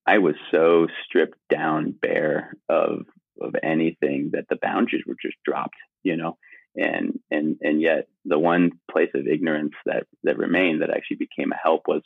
[0.07, 3.07] I was so stripped down bare of
[3.41, 6.37] of anything that the boundaries were just dropped, you know.
[6.77, 11.53] And and and yet, the one place of ignorance that that remained that actually became
[11.53, 12.03] a help was,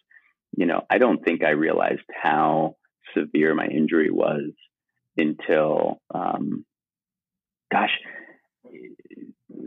[0.57, 2.77] you know, I don't think I realized how
[3.17, 4.53] severe my injury was
[5.17, 6.65] until um,
[7.71, 7.99] gosh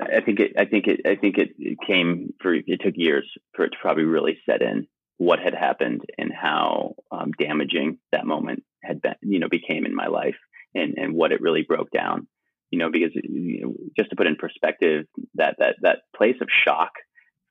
[0.01, 3.29] I think it I think it I think it, it came for it took years
[3.53, 4.87] for it to probably really set in
[5.17, 9.95] what had happened and how um, damaging that moment had been you know became in
[9.95, 10.35] my life
[10.73, 12.27] and and what it really broke down
[12.71, 15.05] you know because you know, just to put in perspective
[15.35, 16.91] that that that place of shock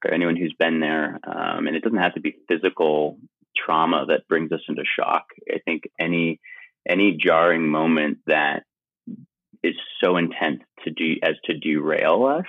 [0.02, 3.18] for anyone who's been there um, and it doesn't have to be physical
[3.56, 6.40] trauma that brings us into shock I think any
[6.88, 8.62] any jarring moment that
[9.62, 12.46] is so intense to do as to derail us,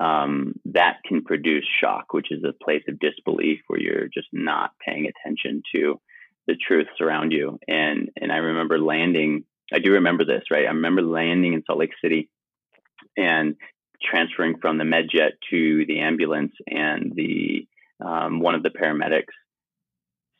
[0.00, 4.72] um, that can produce shock, which is a place of disbelief where you're just not
[4.84, 6.00] paying attention to
[6.46, 7.58] the truths around you.
[7.68, 9.44] And and I remember landing.
[9.72, 10.66] I do remember this, right?
[10.66, 12.28] I remember landing in Salt Lake City
[13.16, 13.56] and
[14.02, 17.66] transferring from the med jet to the ambulance, and the
[18.04, 19.32] um, one of the paramedics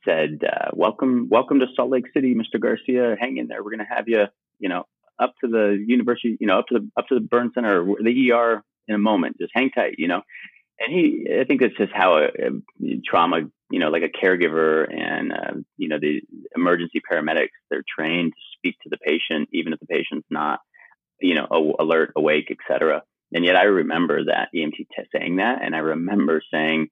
[0.05, 2.61] said, uh, "Welcome, welcome to Salt Lake City, Mr.
[2.61, 3.16] Garcia.
[3.18, 3.62] Hang in there.
[3.62, 4.25] We're going to have you,
[4.59, 4.85] you know,
[5.18, 8.33] up to the university, you know, up to the up to the burn center, the
[8.33, 9.39] ER in a moment.
[9.39, 10.22] Just hang tight, you know."
[10.81, 13.43] And he, I think that's just how a, a trauma,
[13.75, 16.20] you know, like a caregiver and uh, you know the
[16.55, 20.61] emergency paramedics, they're trained to speak to the patient, even if the patient's not,
[21.20, 23.03] you know, alert, awake, etc.
[23.33, 26.87] And yet I remember that EMT t- saying that, and I remember saying,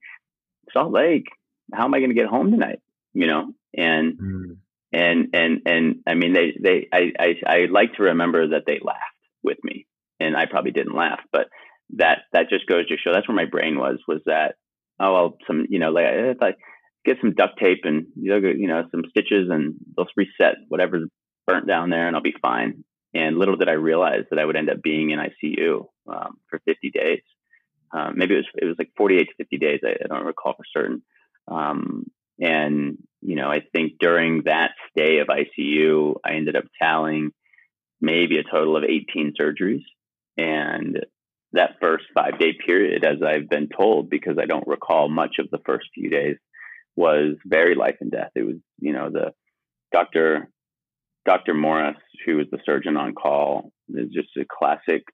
[0.73, 1.27] Salt Lake,
[1.73, 2.81] how am I going to get home tonight?
[3.15, 4.57] You know, and mm.
[4.93, 8.81] and and and I mean, they they I, I I like to remember that they
[8.83, 8.99] laughed
[9.45, 9.87] with me,
[10.19, 11.47] and I probably didn't laugh, but
[11.91, 14.57] that that just goes to show that's where my brain was was that
[15.01, 16.55] oh well some you know like if I
[17.05, 21.09] get some duct tape and you know some stitches and they'll reset whatever's
[21.47, 22.85] burnt down there and I'll be fine.
[23.15, 26.61] And little did I realize that I would end up being in ICU um, for
[26.65, 27.21] 50 days.
[27.93, 29.81] Um, maybe it was it was like 48 to 50 days.
[29.85, 31.03] I, I don't recall for certain.
[31.49, 32.07] Um,
[32.41, 37.33] and you know, I think during that stay of ICU, I ended up tallying
[38.01, 39.85] maybe a total of 18 surgeries.
[40.37, 41.05] And
[41.53, 45.51] that first five day period, as I've been told, because I don't recall much of
[45.51, 46.37] the first few days,
[46.97, 48.31] was very life and death.
[48.35, 49.33] It was, you know, the
[49.93, 50.49] doctor,
[51.25, 51.55] Dr.
[51.55, 51.97] Morris,
[52.27, 55.05] who was the surgeon on call, is just a classic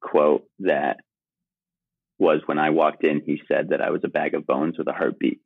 [0.00, 0.98] quote that
[2.18, 4.88] was when I walked in, he said that I was a bag of bones with
[4.88, 5.40] a heartbeat.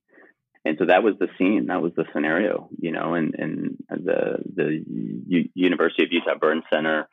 [0.65, 4.39] And so that was the scene, that was the scenario, you know, and, and the,
[4.55, 4.85] the
[5.27, 7.09] U- University of Utah Burn Center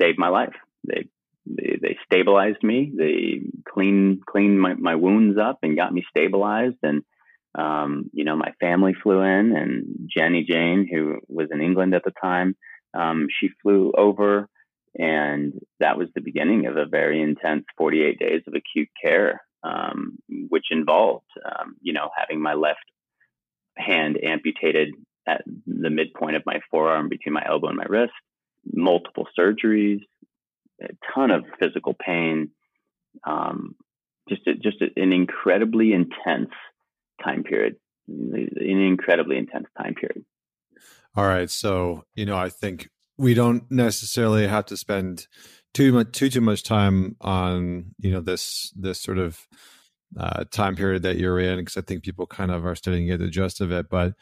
[0.00, 0.54] saved my life.
[0.86, 1.08] They,
[1.46, 2.92] they, they stabilized me.
[2.96, 6.78] They cleaned, cleaned my, my wounds up and got me stabilized.
[6.82, 7.02] And,
[7.54, 12.04] um, you know, my family flew in and Jenny Jane, who was in England at
[12.04, 12.56] the time,
[12.94, 14.48] um, she flew over
[14.98, 20.18] and that was the beginning of a very intense 48 days of acute care, um,
[20.28, 22.84] which involved, um, you know, having my left
[23.76, 24.90] hand amputated
[25.26, 28.12] at the midpoint of my forearm between my elbow and my wrist,
[28.70, 30.00] multiple surgeries,
[30.82, 32.50] a ton of physical pain,
[33.26, 33.74] um,
[34.28, 36.50] just a, just a, an incredibly intense
[37.22, 37.76] time period,
[38.08, 40.24] an incredibly intense time period.
[41.14, 45.26] All right, so you know, I think we don't necessarily have to spend
[45.74, 49.46] too much too too much time on you know this this sort of
[50.18, 53.12] uh, time period that you're in because I think people kind of are starting to
[53.12, 53.88] get the gist of it.
[53.88, 54.14] But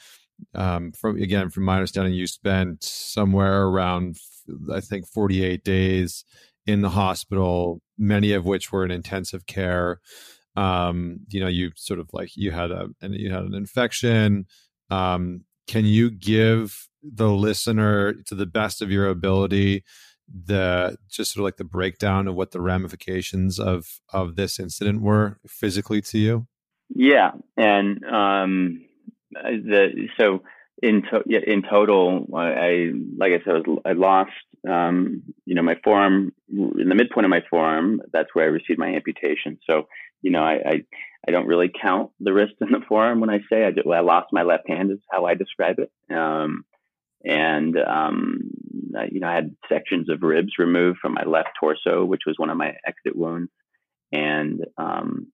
[0.54, 4.16] um, from again, from my understanding, you spent somewhere around
[4.72, 6.24] I think 48 days
[6.66, 10.00] in the hospital, many of which were in intensive care.
[10.56, 14.46] Um, you know, you sort of like you had a and you had an infection.
[14.90, 19.84] Um, can you give the listener to the best of your ability
[20.32, 25.02] the just sort of like the breakdown of what the ramifications of of this incident
[25.02, 26.46] were physically to you
[26.94, 28.84] yeah and um
[29.32, 30.42] the so
[30.83, 34.31] in to, in total i like i said i lost
[34.68, 38.78] um you know my forearm in the midpoint of my forearm that's where i received
[38.78, 39.59] my amputation.
[39.68, 39.89] So
[40.22, 40.85] you know i i,
[41.26, 44.28] I don't really count the wrist and the forearm when i say i, I lost
[44.33, 45.91] my left hand is how i describe it.
[46.14, 46.64] Um
[47.24, 48.51] and um,
[49.11, 52.51] you know I had sections of ribs removed from my left torso, which was one
[52.51, 53.51] of my exit wounds,
[54.12, 55.26] and um,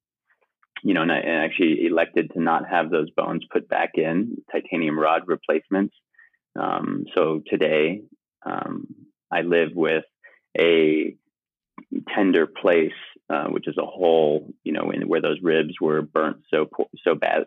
[0.82, 4.98] you know, and I, actually elected to not have those bones put back in titanium
[4.98, 5.94] rod replacements.
[6.58, 8.02] Um, so today,
[8.44, 8.86] um,
[9.30, 10.04] I live with
[10.58, 11.16] a
[12.14, 12.92] tender place,
[13.28, 16.68] uh, which is a hole, you know, in where those ribs were burnt so
[17.06, 17.44] so bad,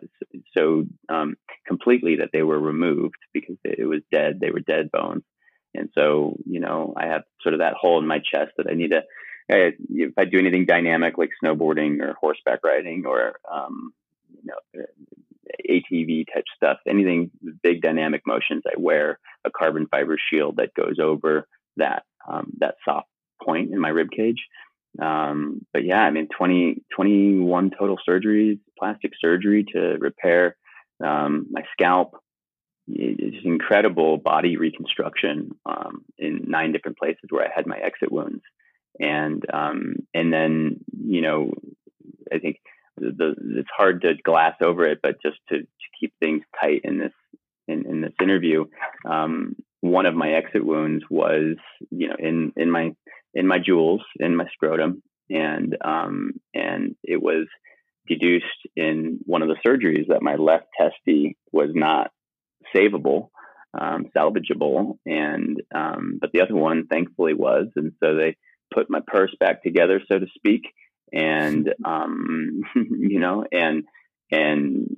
[0.56, 4.38] so um, completely that they were removed because it was dead.
[4.40, 5.22] They were dead bones,
[5.74, 8.74] and so you know, I have sort of that hole in my chest that I
[8.74, 9.02] need to.
[9.52, 13.92] If I do anything dynamic like snowboarding or horseback riding or um,
[14.42, 14.84] you know
[15.68, 17.30] ATV type stuff, anything
[17.62, 21.46] big dynamic motions, I wear a carbon fiber shield that goes over
[21.76, 23.08] that um, that soft
[23.42, 24.46] point in my rib cage.
[25.00, 30.56] Um, but yeah, I mean, 20, 21 total surgeries, plastic surgery to repair
[31.04, 32.16] um, my scalp.
[32.88, 38.42] It's incredible body reconstruction um, in nine different places where I had my exit wounds,
[38.98, 41.52] and um, and then you know,
[42.32, 42.56] I think
[42.96, 45.66] the, the, it's hard to glass over it, but just to, to
[45.98, 47.12] keep things tight in this
[47.68, 48.64] in, in this interview,
[49.08, 51.56] um, one of my exit wounds was
[51.90, 52.94] you know in in my
[53.34, 57.46] in my jewels in my scrotum, and um, and it was
[58.08, 58.44] deduced
[58.76, 62.10] in one of the surgeries that my left testy was not
[62.74, 63.28] savable,
[63.78, 68.36] um, salvageable, and um, but the other one thankfully was, and so they
[68.72, 70.62] put my purse back together, so to speak,
[71.12, 73.84] and um, you know, and
[74.30, 74.96] and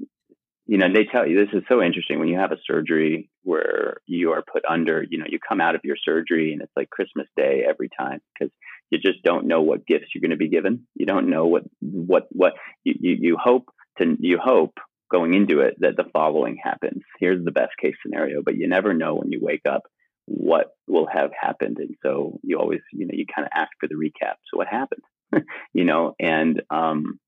[0.66, 3.97] you know, they tell you this is so interesting when you have a surgery where
[4.07, 6.89] you are put under, you know, you come out of your surgery and it's like
[6.89, 8.53] Christmas Day every time because
[8.91, 10.87] you just don't know what gifts you're going to be given.
[10.95, 12.55] You don't know what what what
[12.85, 14.79] you, you, you hope to you hope
[15.11, 17.03] going into it that the following happens.
[17.18, 19.83] Here's the best case scenario, but you never know when you wake up
[20.27, 23.89] what will have happened, and so you always you know you kind of ask for
[23.89, 24.35] the recap.
[24.51, 25.03] So what happened?
[25.73, 27.18] you know, and um,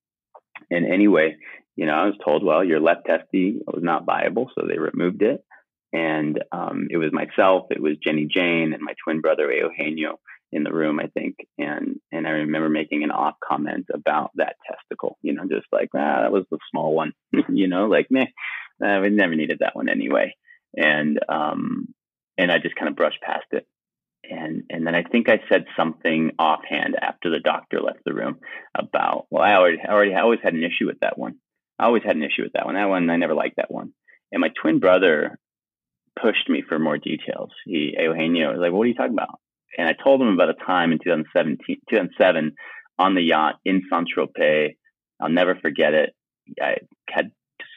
[0.70, 1.36] and anyway,
[1.76, 5.22] you know, I was told, well, your left testy was not viable, so they removed
[5.22, 5.44] it.
[5.92, 10.18] And um, it was myself, it was Jenny Jane, and my twin brother Eugenio
[10.52, 11.36] in the room, I think.
[11.58, 15.90] And and I remember making an off comment about that testicle, you know, just like,
[15.94, 17.12] ah, that was the small one,
[17.48, 18.26] you know, like, meh,
[18.80, 20.34] we never needed that one anyway.
[20.76, 21.94] And um,
[22.38, 23.66] and I just kind of brushed past it.
[24.28, 28.38] And and then I think I said something offhand after the doctor left the room
[28.74, 31.36] about well I already I already I always had an issue with that one.
[31.78, 32.74] I always had an issue with that one.
[32.74, 33.92] That one I never liked that one.
[34.32, 35.38] And my twin brother
[36.20, 37.50] pushed me for more details.
[37.66, 39.40] He Eugenio was like what are you talking about?
[39.76, 42.54] And I told him about a time in 2017 2007
[42.98, 44.76] on the yacht in Saint Tropez
[45.20, 46.14] I'll never forget it.
[46.60, 46.76] I
[47.08, 47.30] had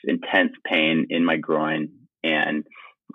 [0.03, 1.89] intense pain in my groin
[2.23, 2.65] and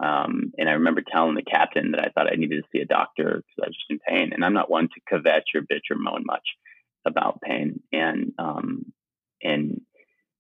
[0.01, 2.87] um, and I remember telling the captain that I thought I needed to see a
[2.87, 4.33] doctor because I was just in pain.
[4.33, 6.47] And I'm not one to kvetch or bitch or moan much
[7.07, 7.83] about pain.
[7.93, 8.93] And um,
[9.43, 9.81] and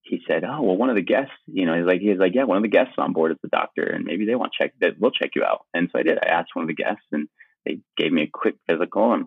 [0.02, 2.44] he said, "Oh, well, one of the guests, you know, he's like, he's like, yeah,
[2.44, 4.98] one of the guests on board is the doctor, and maybe they want check that
[4.98, 6.18] we'll check you out." And so I did.
[6.18, 7.28] I asked one of the guests, and
[7.64, 9.26] they gave me a quick physical, and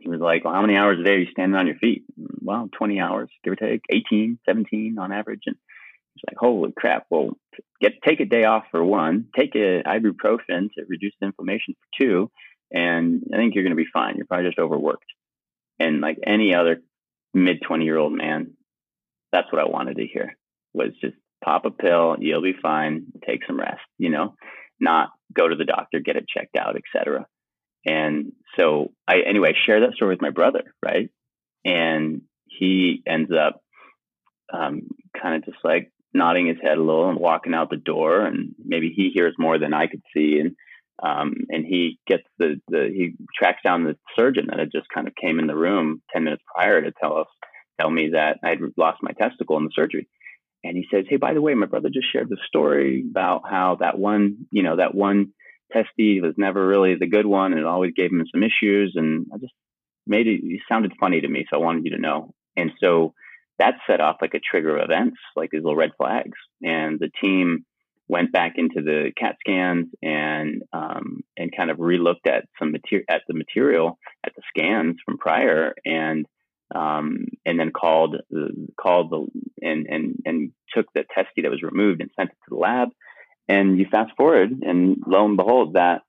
[0.00, 2.04] he was like, "Well, how many hours a day are you standing on your feet?"
[2.40, 5.56] Well, 20 hours, give or take, 18, 17 on average, and
[6.28, 7.06] like, holy crap.
[7.10, 7.30] Well,
[7.80, 12.04] get take a day off for one, take a ibuprofen to reduce the inflammation for
[12.04, 12.30] two,
[12.72, 14.16] and I think you're going to be fine.
[14.16, 15.04] You're probably just overworked.
[15.78, 16.82] And like any other
[17.32, 18.52] mid 20 year old man,
[19.32, 20.36] that's what I wanted to hear
[20.72, 24.34] was just pop a pill, you'll be fine, take some rest, you know,
[24.80, 27.26] not go to the doctor, get it checked out, etc.
[27.86, 31.10] And so I anyway share that story with my brother, right?
[31.64, 33.60] And he ends up
[34.52, 34.88] um,
[35.20, 38.54] kind of just like nodding his head a little and walking out the door and
[38.64, 40.56] maybe he hears more than I could see and
[41.02, 45.08] um, and he gets the, the he tracks down the surgeon that had just kind
[45.08, 47.26] of came in the room 10 minutes prior to tell us
[47.80, 50.08] tell me that I'd lost my testicle in the surgery.
[50.62, 53.78] And he says hey by the way my brother just shared the story about how
[53.80, 55.32] that one you know that one
[55.72, 59.26] testy was never really the good one and it always gave him some issues and
[59.34, 59.52] I just
[60.06, 62.34] made it, it sounded funny to me so I wanted you to know.
[62.56, 63.14] And so
[63.58, 66.38] that set off like a trigger of events, like these little red flags.
[66.62, 67.64] And the team
[68.08, 73.06] went back into the CAT scans and um, and kind of relooked at some material
[73.08, 76.26] at the material at the scans from prior and
[76.74, 78.16] um, and then called
[78.80, 79.26] called the
[79.62, 82.88] and and and took the testy that was removed and sent it to the lab.
[83.48, 86.02] And you fast forward, and lo and behold, that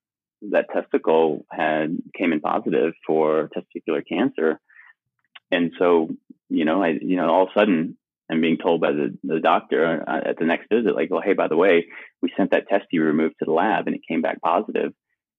[0.51, 4.59] that testicle had came in positive for testicular cancer.
[5.51, 6.09] And so
[6.49, 7.97] you know, I, you know, all of a sudden
[8.29, 11.33] I'm being told by the, the doctor uh, at the next visit, like, well, hey,
[11.33, 11.85] by the way,
[12.21, 14.93] we sent that test you removed to the lab and it came back positive.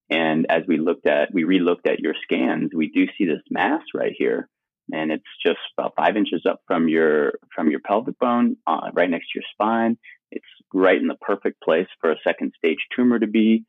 [0.08, 3.82] And as we looked at, we relooked at your scans, we do see this mass
[3.94, 4.48] right here.
[4.92, 9.10] And it's just about five inches up from your from your pelvic bone, uh, right
[9.10, 9.98] next to your spine.
[10.30, 13.64] It's right in the perfect place for a second stage tumor to be.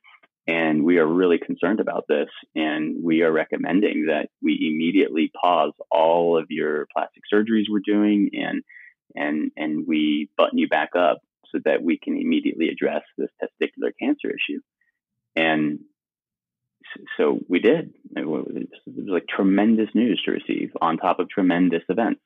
[0.47, 2.29] And we are really concerned about this.
[2.55, 8.29] And we are recommending that we immediately pause all of your plastic surgeries we're doing
[8.33, 8.63] and
[9.15, 11.19] and and we button you back up
[11.51, 14.59] so that we can immediately address this testicular cancer issue.
[15.35, 15.79] And
[17.17, 17.93] so we did.
[18.15, 18.47] It was,
[18.85, 22.21] like tremendous news to receive on top of tremendous events.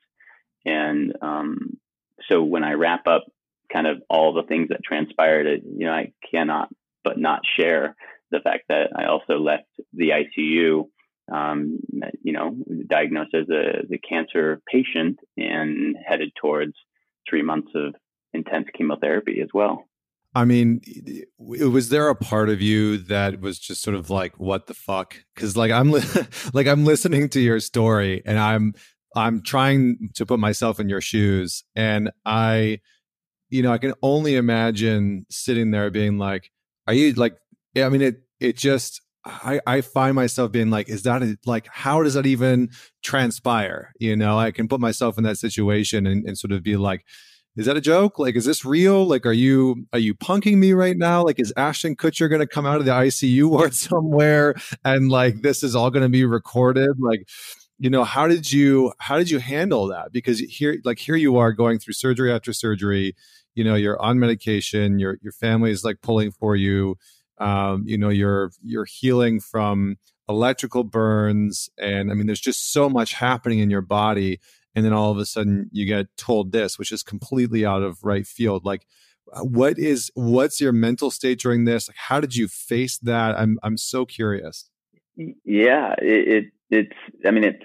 [0.65, 1.77] And um,
[2.29, 3.25] so when I wrap up
[3.71, 6.69] kind of all the things that transpired, you know, I cannot
[7.03, 7.95] but not share
[8.31, 10.85] the fact that I also left the ICU,
[11.31, 11.79] um,
[12.23, 12.55] you know,
[12.87, 16.73] diagnosed as a the cancer patient and headed towards
[17.29, 17.93] three months of
[18.33, 19.85] intense chemotherapy as well.
[20.33, 20.81] I mean,
[21.37, 25.17] was there a part of you that was just sort of like, "What the fuck?"
[25.35, 26.01] Because like I'm li-
[26.53, 28.73] like I'm listening to your story, and I'm
[29.15, 32.79] I'm trying to put myself in your shoes, and I,
[33.49, 36.49] you know, I can only imagine sitting there being like,
[36.87, 37.35] are you like
[37.75, 41.67] i mean it it just I, I find myself being like, is that a, like,
[41.71, 42.69] how does that even
[43.03, 43.93] transpire?
[43.99, 47.05] You know, I can put myself in that situation and, and sort of be like,
[47.57, 48.17] is that a joke?
[48.17, 49.05] Like, is this real?
[49.05, 51.23] Like, are you are you punking me right now?
[51.23, 54.55] Like, is Ashton Kutcher going to come out of the ICU ward somewhere
[54.85, 56.91] and like this is all going to be recorded?
[56.97, 57.27] Like,
[57.77, 60.13] you know, how did you how did you handle that?
[60.13, 63.15] Because here, like, here you are going through surgery after surgery
[63.55, 66.97] you know you're on medication your your family is like pulling for you
[67.39, 69.97] um, you know you're you're healing from
[70.29, 74.39] electrical burns and i mean there's just so much happening in your body
[74.75, 78.03] and then all of a sudden you get told this which is completely out of
[78.03, 78.65] right field.
[78.65, 78.85] Like
[79.33, 81.87] uh, what is what's your mental state during this?
[81.87, 83.37] Like how did you face that?
[83.37, 84.69] I'm i'm so curious.
[85.45, 87.63] Yeah it, it it's i mean it's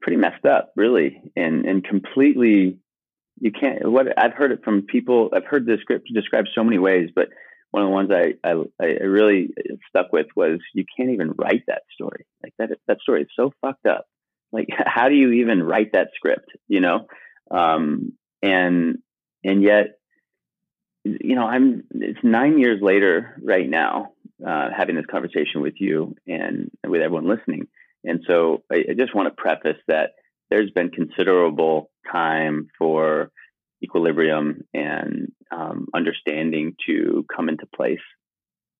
[0.00, 2.78] pretty messed up really and and completely
[3.40, 6.78] you can't what i've heard it from people i've heard the script described so many
[6.78, 7.28] ways but
[7.70, 9.50] one of the ones I, I, I really
[9.88, 12.26] stuck with was you can't even write that story.
[12.42, 14.06] Like that that story is so fucked up.
[14.52, 16.50] Like how do you even write that script?
[16.68, 17.06] You know,
[17.50, 18.12] um,
[18.42, 18.98] and
[19.44, 19.98] and yet,
[21.04, 24.12] you know, I'm it's nine years later right now
[24.46, 27.68] uh, having this conversation with you and with everyone listening.
[28.02, 30.12] And so I, I just want to preface that
[30.50, 33.30] there's been considerable time for
[33.82, 37.98] equilibrium and um, understanding to come into place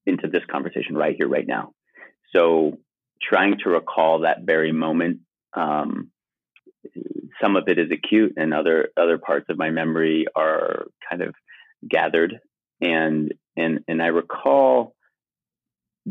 [0.07, 1.73] into this conversation right here, right now.
[2.35, 2.79] So,
[3.23, 5.21] trying to recall that very moment.
[5.55, 6.11] Um,
[7.43, 11.35] some of it is acute, and other other parts of my memory are kind of
[11.89, 12.39] gathered.
[12.81, 14.95] And and and I recall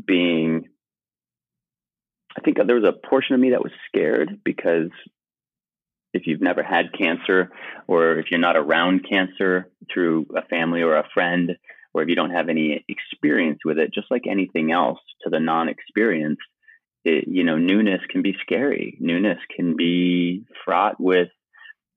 [0.05, 0.70] being.
[2.38, 4.91] I think there was a portion of me that was scared because
[6.14, 7.51] if you've never had cancer
[7.88, 11.51] or if you're not around cancer through a family or a friend
[11.93, 15.39] or if you don't have any experience with it just like anything else to the
[15.39, 16.41] non-experienced
[17.05, 18.97] it, you know newness can be scary.
[18.99, 21.30] Newness can be fraught with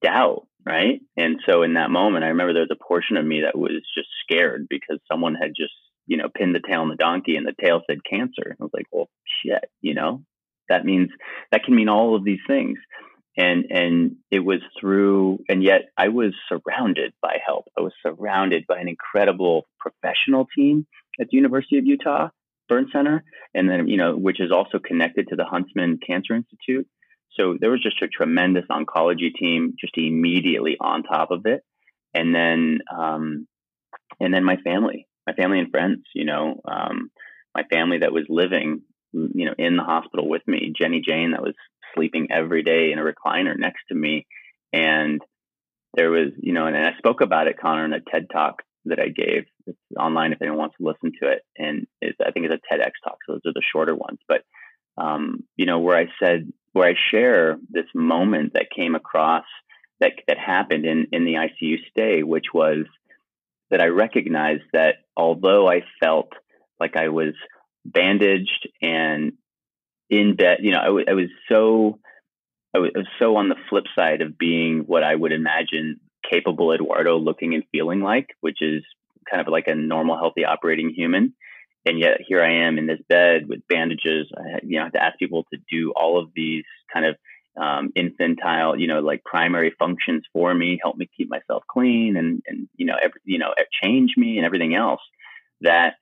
[0.02, 1.00] doubt right?
[1.16, 3.82] And so in that moment i remember there was a portion of me that was
[3.96, 5.72] just scared because someone had just
[6.06, 8.56] you know pinned the tail on the donkey and the tail said cancer.
[8.60, 9.08] I was like well
[9.44, 10.22] shit you know?
[10.68, 11.10] That means
[11.50, 12.78] that can mean all of these things
[13.36, 17.64] and and it was through and yet i was surrounded by help.
[17.78, 20.86] I was surrounded by an incredible professional team
[21.20, 22.28] at the university of utah
[22.68, 23.24] burn center
[23.54, 26.86] and then you know which is also connected to the huntsman cancer institute.
[27.38, 31.62] So there was just a tremendous oncology team just immediately on top of it.
[32.12, 33.46] And then um,
[34.20, 37.10] and then my family my family and friends you know um,
[37.54, 41.42] my family that was living you know in the hospital with me jenny jane that
[41.42, 41.54] was
[41.94, 44.26] sleeping every day in a recliner next to me.
[44.72, 45.20] And
[45.94, 48.98] there was, you know, and, I spoke about it, Connor, in a TED talk that
[48.98, 49.44] I gave.
[49.66, 51.42] It's online if anyone wants to listen to it.
[51.56, 53.18] And I think it's a TEDx talk.
[53.26, 54.18] So those are the shorter ones.
[54.26, 54.42] But,
[54.96, 59.44] um, you know, where I said, where I share this moment that came across
[60.00, 62.86] that, that happened in, in the ICU stay, which was
[63.70, 66.32] that I recognized that although I felt
[66.80, 67.34] like I was
[67.84, 69.32] bandaged and
[70.12, 70.58] in debt.
[70.62, 71.98] You know, I, w- I was so
[72.74, 75.98] I was, so on the flip side of being what I would imagine
[76.30, 78.84] capable Eduardo looking and feeling like, which is
[79.28, 81.34] kind of like a normal, healthy, operating human.
[81.84, 84.30] And yet here I am in this bed with bandages.
[84.36, 87.16] I you know I have to ask people to do all of these kind of
[87.60, 92.42] um, infantile, you know, like primary functions for me, help me keep myself clean, and
[92.46, 93.52] and you know, every, you know,
[93.82, 95.00] change me and everything else.
[95.62, 95.94] That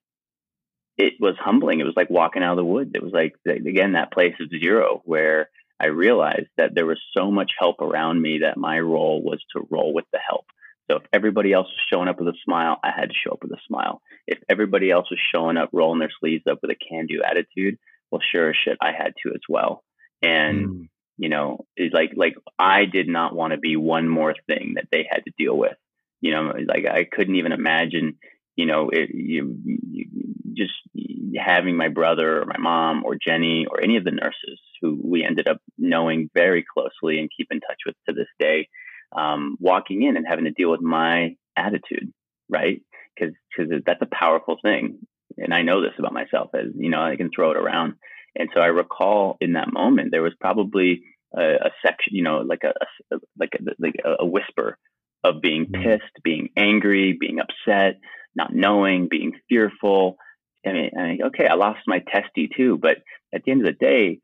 [1.01, 1.81] it was humbling.
[1.81, 2.91] It was like walking out of the woods.
[2.95, 5.49] It was like, again, that place of zero where
[5.81, 9.67] I realized that there was so much help around me that my role was to
[9.71, 10.45] roll with the help.
[10.91, 13.43] So if everybody else was showing up with a smile, I had to show up
[13.43, 14.03] with a smile.
[14.27, 17.79] If everybody else was showing up, rolling their sleeves up with a can do attitude,
[18.11, 19.83] well, sure as shit, I had to as well.
[20.21, 20.89] And, mm.
[21.17, 24.89] you know, it's like, like I did not want to be one more thing that
[24.93, 25.77] they had to deal with.
[26.21, 28.19] You know, like I couldn't even imagine,
[28.61, 30.07] you know, it, you, you
[30.55, 30.75] just
[31.35, 35.25] having my brother or my mom or Jenny or any of the nurses who we
[35.25, 38.69] ended up knowing very closely and keep in touch with to this day,
[39.17, 42.13] um, walking in and having to deal with my attitude,
[42.51, 42.83] right?
[43.17, 44.99] Because because that's a powerful thing,
[45.39, 47.95] and I know this about myself as you know I can throw it around.
[48.37, 51.03] And so I recall in that moment there was probably
[51.35, 52.75] a, a section, you know, like a,
[53.15, 54.77] a like a, like a whisper
[55.25, 55.83] of being mm-hmm.
[55.83, 58.01] pissed, being angry, being upset,
[58.35, 60.17] not knowing, being fearful.
[60.67, 62.99] I mean, I mean, okay, I lost my testy too, but
[63.35, 64.21] at the end of the day,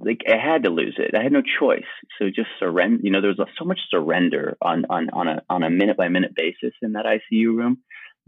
[0.00, 1.14] like I had to lose it.
[1.16, 1.82] I had no choice.
[2.18, 3.00] So just surrender.
[3.02, 6.08] You know, there was so much surrender on on on a on a minute by
[6.08, 7.78] minute basis in that ICU room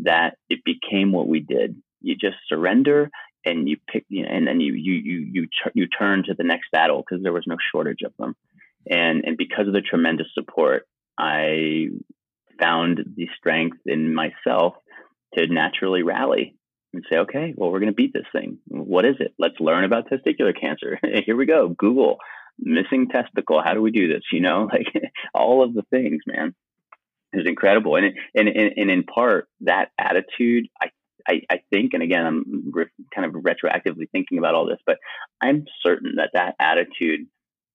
[0.01, 1.77] that it became what we did.
[2.01, 3.11] You just surrender
[3.45, 6.45] and you pick, you know, and then you you you you you turn to the
[6.45, 8.35] next battle because there was no shortage of them.
[8.91, 10.87] And and because of the tremendous support,
[11.19, 11.89] I
[12.61, 14.75] found the strength in myself
[15.37, 16.57] to naturally rally
[16.93, 18.59] and say, okay, well, we're going to beat this thing.
[18.69, 19.35] What is it?
[19.39, 20.99] Let's learn about testicular cancer.
[21.27, 21.69] Here we go.
[21.69, 22.19] Google
[22.59, 23.63] missing testicle.
[23.65, 24.23] How do we do this?
[24.33, 24.87] You know, like
[25.35, 26.55] all of the things, man.
[27.33, 27.97] it was incredible.
[27.97, 30.91] And, and, and, and in part, that attitude, I,
[31.27, 34.99] I, I think, and again, I'm re- kind of retroactively thinking about all this, but
[35.41, 37.27] I'm certain that that attitude,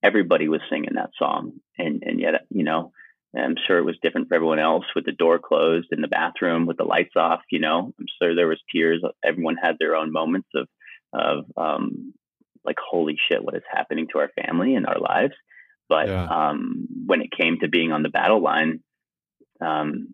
[0.04, 1.54] everybody was singing that song.
[1.78, 2.92] And, and yet, you know,
[3.38, 6.66] I'm sure it was different for everyone else with the door closed in the bathroom
[6.66, 7.42] with the lights off.
[7.52, 9.04] You know, I'm sure there was tears.
[9.24, 10.68] Everyone had their own moments of
[11.14, 12.14] of um,
[12.66, 15.34] like, holy shit, what is happening to our family and our lives.
[15.88, 16.26] But yeah.
[16.26, 18.82] um, when it came to being on the battle line,
[19.60, 20.14] um,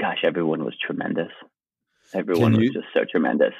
[0.00, 1.30] gosh, everyone was tremendous.
[2.12, 3.54] Everyone you, was just so tremendous.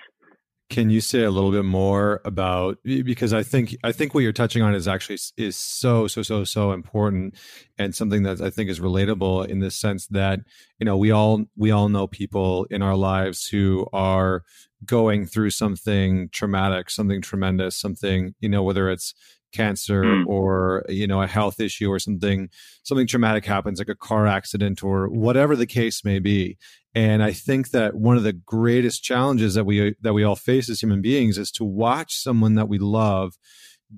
[0.71, 4.33] Can you say a little bit more about because I think I think what you're
[4.35, 7.37] touching on is actually is so so so so important
[7.79, 10.41] and something that I think is relatable in the sense that
[10.79, 14.43] you know we all we all know people in our lives who are
[14.85, 19.15] going through something traumatic, something tremendous, something you know whether it's
[19.53, 20.27] cancer mm.
[20.27, 22.49] or you know a health issue or something
[22.83, 26.57] something traumatic happens like a car accident or whatever the case may be
[26.95, 30.69] and i think that one of the greatest challenges that we that we all face
[30.69, 33.35] as human beings is to watch someone that we love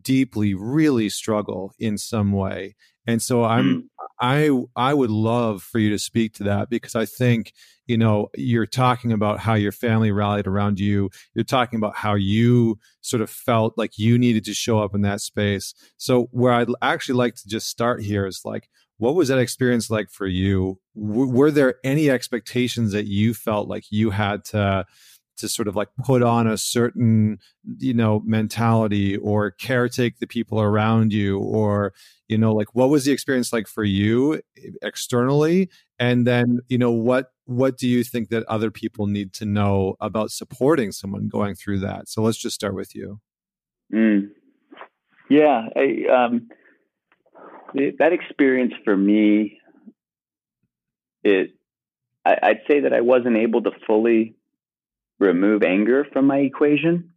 [0.02, 2.74] deeply really struggle in some way
[3.06, 4.06] and so i'm mm.
[4.20, 7.52] i i would love for you to speak to that because i think
[7.90, 11.10] you know you're talking about how your family rallied around you.
[11.34, 15.00] You're talking about how you sort of felt like you needed to show up in
[15.00, 15.74] that space.
[15.96, 19.88] So where i'd actually like to just start here is like what was that experience
[19.88, 20.78] like for you?
[20.94, 24.84] W- were there any expectations that you felt like you had to
[25.40, 27.38] to sort of like put on a certain
[27.78, 31.92] you know mentality or caretake the people around you or
[32.28, 34.40] you know like what was the experience like for you
[34.82, 35.68] externally?
[35.98, 39.96] And then you know what what do you think that other people need to know
[40.00, 42.08] about supporting someone going through that?
[42.08, 43.20] So let's just start with you.
[43.92, 44.30] Mm.
[45.28, 46.48] yeah I, um,
[47.74, 49.58] that experience for me
[51.22, 51.50] it
[52.24, 54.36] I, i'd say that i wasn't able to fully
[55.20, 57.12] remove anger from my equation.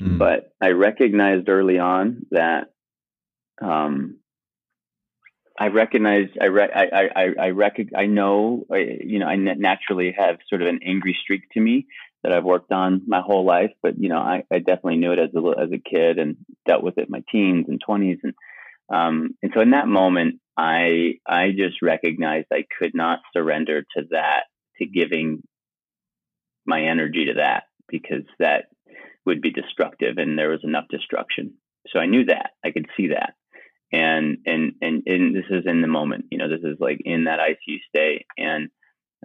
[0.00, 0.18] Mm.
[0.18, 2.72] But I recognized early on that
[3.60, 4.16] um,
[5.58, 10.14] I recognize I re- I I I rec- I know I, you know I naturally
[10.16, 11.86] have sort of an angry streak to me
[12.22, 15.18] that I've worked on my whole life, but you know I, I definitely knew it
[15.18, 16.36] as a as a kid and
[16.66, 18.34] dealt with it in my teens and twenties and
[18.92, 24.04] um, and so in that moment I I just recognized I could not surrender to
[24.10, 24.44] that
[24.78, 25.42] to giving
[26.66, 28.66] my energy to that because that
[29.24, 31.54] would be destructive and there was enough destruction.
[31.88, 32.50] So I knew that.
[32.64, 33.34] I could see that.
[33.92, 37.24] And and and, and this is in the moment, you know, this is like in
[37.24, 38.24] that ICU stay.
[38.38, 38.70] And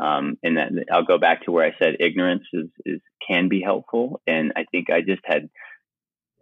[0.01, 3.61] um and that I'll go back to where I said ignorance is is can be
[3.61, 4.21] helpful.
[4.27, 5.49] And I think I just had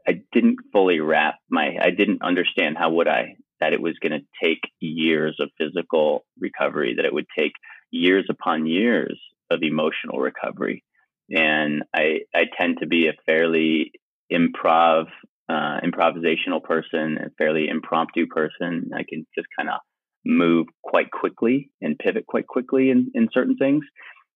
[0.08, 4.12] I didn't fully wrap my I didn't understand how would I that it was going
[4.12, 7.54] to take years of physical recovery, that it would take
[7.91, 9.20] years upon years
[9.50, 10.84] of emotional recovery.
[11.30, 13.92] And I, I tend to be a fairly
[14.32, 15.06] improv,
[15.50, 18.92] uh, improvisational person, a fairly impromptu person.
[18.96, 19.80] I can just kind of
[20.26, 23.86] move quite quickly and pivot quite quickly in, in certain things.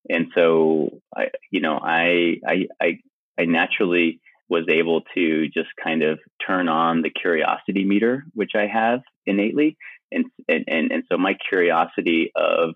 [0.07, 2.97] And so I, you know, I, I, I,
[3.39, 8.65] I naturally was able to just kind of turn on the curiosity meter, which I
[8.65, 9.77] have innately.
[10.11, 12.73] And, and, and, and so my curiosity of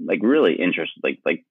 [0.00, 1.44] like really interest, like, like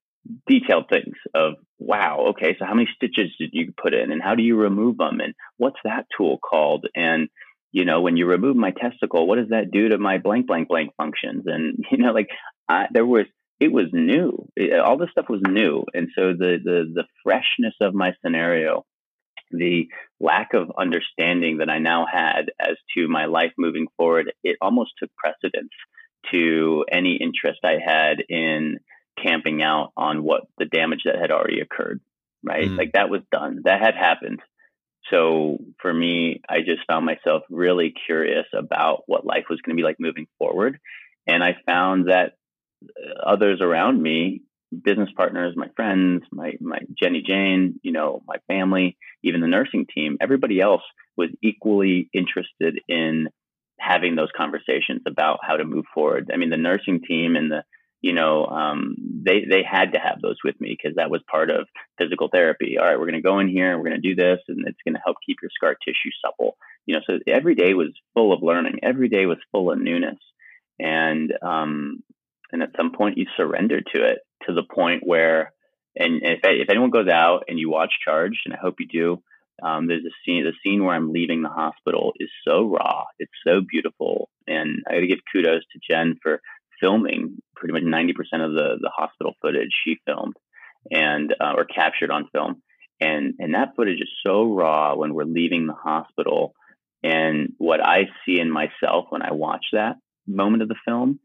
[0.48, 4.36] detailed things of wow okay so how many stitches did you put in and how
[4.36, 6.88] do you remove them and what's that tool called?
[6.96, 7.30] And
[7.72, 10.68] you know when you remove my testicle what does that do to my blank blank
[10.68, 11.44] blank functions?
[11.46, 12.30] And you know like
[12.70, 13.26] I, there was
[13.60, 14.50] it was new.
[14.58, 15.86] It, all this stuff was new.
[15.94, 18.86] And so the the the freshness of my scenario
[19.52, 19.88] the
[20.20, 24.94] lack of understanding that I now had as to my life moving forward, it almost
[25.00, 25.72] took precedence
[26.32, 28.80] to any interest I had in
[29.22, 32.02] camping out on what the damage that had already occurred,
[32.44, 32.70] right?
[32.70, 32.78] Mm.
[32.78, 34.42] Like that was done, that had happened.
[35.12, 39.80] So for me, I just found myself really curious about what life was going to
[39.80, 40.80] be like moving forward.
[41.28, 42.34] And I found that
[42.84, 44.42] uh, others around me,
[44.84, 49.86] business partners, my friends, my, my Jenny Jane, you know, my family, even the nursing
[49.94, 50.82] team, everybody else
[51.16, 53.30] was equally interested in
[53.80, 56.32] having those conversations about how to move forward.
[56.34, 57.64] I mean, the nursing team and the
[58.02, 61.50] you know, um, they they had to have those with me because that was part
[61.50, 61.68] of
[62.00, 62.78] physical therapy.
[62.78, 64.78] All right, we're going to go in here, we're going to do this, and it's
[64.86, 66.58] going to help keep your scar tissue supple.
[66.86, 68.80] You know, so every day was full of learning.
[68.84, 70.20] Every day was full of newness,
[70.80, 72.04] and um,
[72.52, 75.52] and at some point you surrender to it to the point where,
[75.96, 79.24] and if if anyone goes out and you watch Charge, and I hope you do.
[79.64, 83.06] Um, there's a scene, the scene where I'm leaving the hospital is so raw.
[83.20, 84.30] It's so beautiful.
[84.48, 86.42] And I got to give kudos to Jen for
[86.80, 88.10] filming pretty much 90%
[88.46, 90.36] of the, the hospital footage she filmed
[90.92, 92.62] and, uh, or captured on film.
[93.00, 96.54] And, and that footage is so raw when we're leaving the hospital.
[97.04, 99.98] And what I see in myself when I watch that
[100.28, 101.20] moment of the film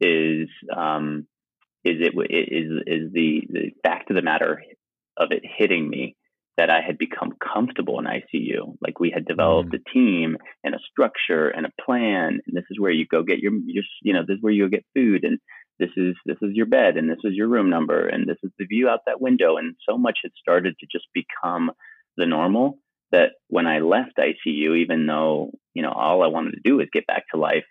[0.00, 1.26] is, um,
[1.86, 4.62] is it is is the the fact of the matter
[5.16, 6.16] of it hitting me
[6.56, 8.76] that I had become comfortable in ICU.
[8.80, 9.78] Like we had developed mm.
[9.78, 12.40] a team and a structure and a plan.
[12.46, 14.64] And this is where you go get your, your, you know, this is where you
[14.64, 15.24] go get food.
[15.24, 15.38] And
[15.78, 18.08] this is, this is your bed and this is your room number.
[18.08, 19.58] And this is the view out that window.
[19.58, 21.72] And so much had started to just become
[22.16, 22.78] the normal
[23.12, 26.88] that when I left ICU, even though, you know, all I wanted to do was
[26.92, 27.64] get back to life,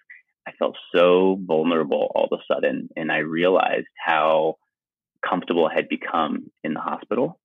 [0.47, 2.89] I felt so vulnerable all of a sudden.
[2.95, 4.57] And I realized how
[5.27, 7.39] comfortable I had become in the hospital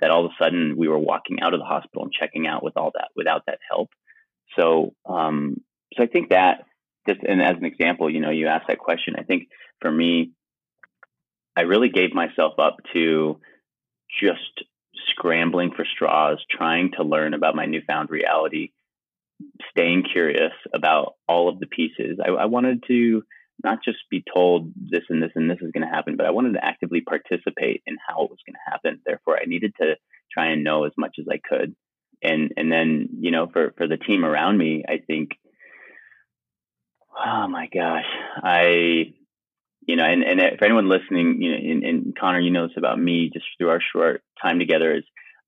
[0.00, 2.62] that all of a sudden we were walking out of the hospital and checking out
[2.62, 3.90] with all that without that help.
[4.58, 5.60] So, um,
[5.96, 6.64] so I think that
[7.08, 9.14] just and as an example, you know, you asked that question.
[9.18, 9.48] I think
[9.80, 10.32] for me,
[11.56, 13.40] I really gave myself up to
[14.20, 14.64] just
[15.08, 18.70] scrambling for straws, trying to learn about my newfound reality,
[19.70, 22.18] staying curious about all of the pieces.
[22.24, 23.22] I, I wanted to
[23.64, 26.30] not just be told this and this and this is going to happen, but I
[26.30, 29.00] wanted to actively participate in how it was going to happen.
[29.04, 29.96] Therefore, I needed to
[30.32, 31.74] try and know as much as I could.
[32.22, 35.30] And and then you know for for the team around me, I think,
[37.18, 38.06] oh my gosh,
[38.42, 39.14] I
[39.86, 42.76] you know, and and for anyone listening, you know, and, and Connor, you know this
[42.76, 45.04] about me just through our short time together is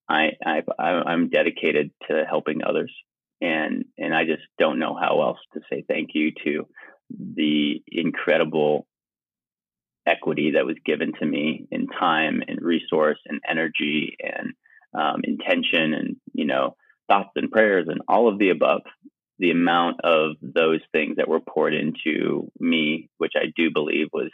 [0.08, 2.92] I I I'm dedicated to helping others,
[3.40, 6.66] and and I just don't know how else to say thank you to
[7.10, 8.86] the incredible
[10.08, 14.54] equity that was given to me in time and resource and energy and
[14.94, 16.76] um, intention and you know
[17.08, 18.82] thoughts and prayers and all of the above
[19.38, 24.30] the amount of those things that were poured into me which i do believe was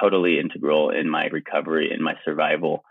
[0.00, 2.84] totally integral in my recovery and my survival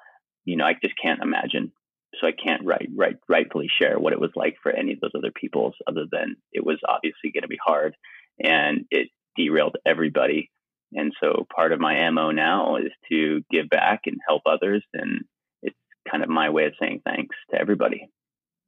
[0.46, 1.72] you know i just can't imagine.
[2.20, 5.12] So i can't right, right rightfully share what it was like for any of those
[5.16, 7.96] other people's other than it was obviously going to be hard
[8.40, 10.50] and it derailed everybody.
[10.94, 14.84] And so part of my MO now is to give back and help others.
[14.94, 15.26] And
[15.62, 15.76] it's
[16.10, 18.10] kind of my way of saying thanks to everybody.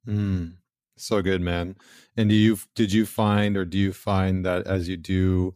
[0.08, 0.54] Mm,
[0.98, 1.76] so good, man.
[2.16, 5.56] And do you, did you find, or do you find that as you do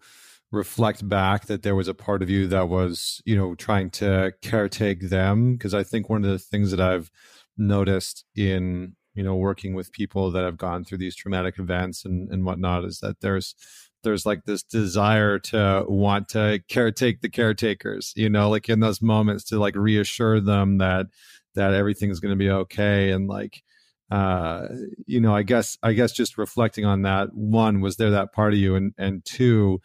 [0.52, 4.34] reflect back that there was a part of you that was, you know, trying to
[4.42, 5.54] caretake them?
[5.54, 7.10] Because I think one of the things that I've
[7.58, 12.30] noticed in, you know, working with people that have gone through these traumatic events and,
[12.32, 13.56] and whatnot is that there's
[14.04, 19.02] there's like this desire to want to caretake the caretakers, you know, like in those
[19.02, 21.08] moments to like reassure them that
[21.56, 23.64] that everything's going to be okay and like
[24.10, 24.68] uh
[25.06, 28.54] you know, I guess I guess just reflecting on that, one was there that part
[28.54, 29.82] of you and and two,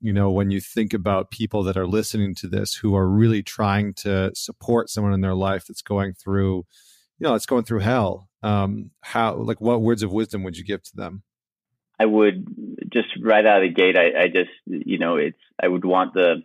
[0.00, 3.42] you know, when you think about people that are listening to this who are really
[3.42, 6.64] trying to support someone in their life that's going through
[7.20, 8.28] you know, it's going through hell.
[8.42, 11.22] Um how like what words of wisdom would you give to them?
[11.98, 12.46] I would
[12.92, 13.96] just right out of the gate.
[13.96, 16.42] I, I just, you know, it's, I would want the,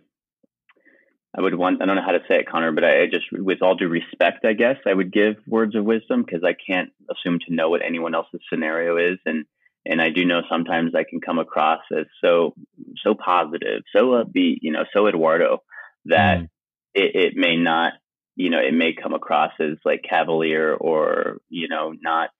[1.36, 3.26] I would want, I don't know how to say it, Connor, but I, I just,
[3.32, 6.90] with all due respect, I guess I would give words of wisdom because I can't
[7.10, 9.18] assume to know what anyone else's scenario is.
[9.26, 9.44] And,
[9.86, 12.54] and I do know sometimes I can come across as so,
[13.04, 15.62] so positive, so upbeat, you know, so Eduardo
[16.06, 16.48] that mm.
[16.94, 17.94] it, it may not,
[18.36, 22.30] you know, it may come across as like cavalier or, you know, not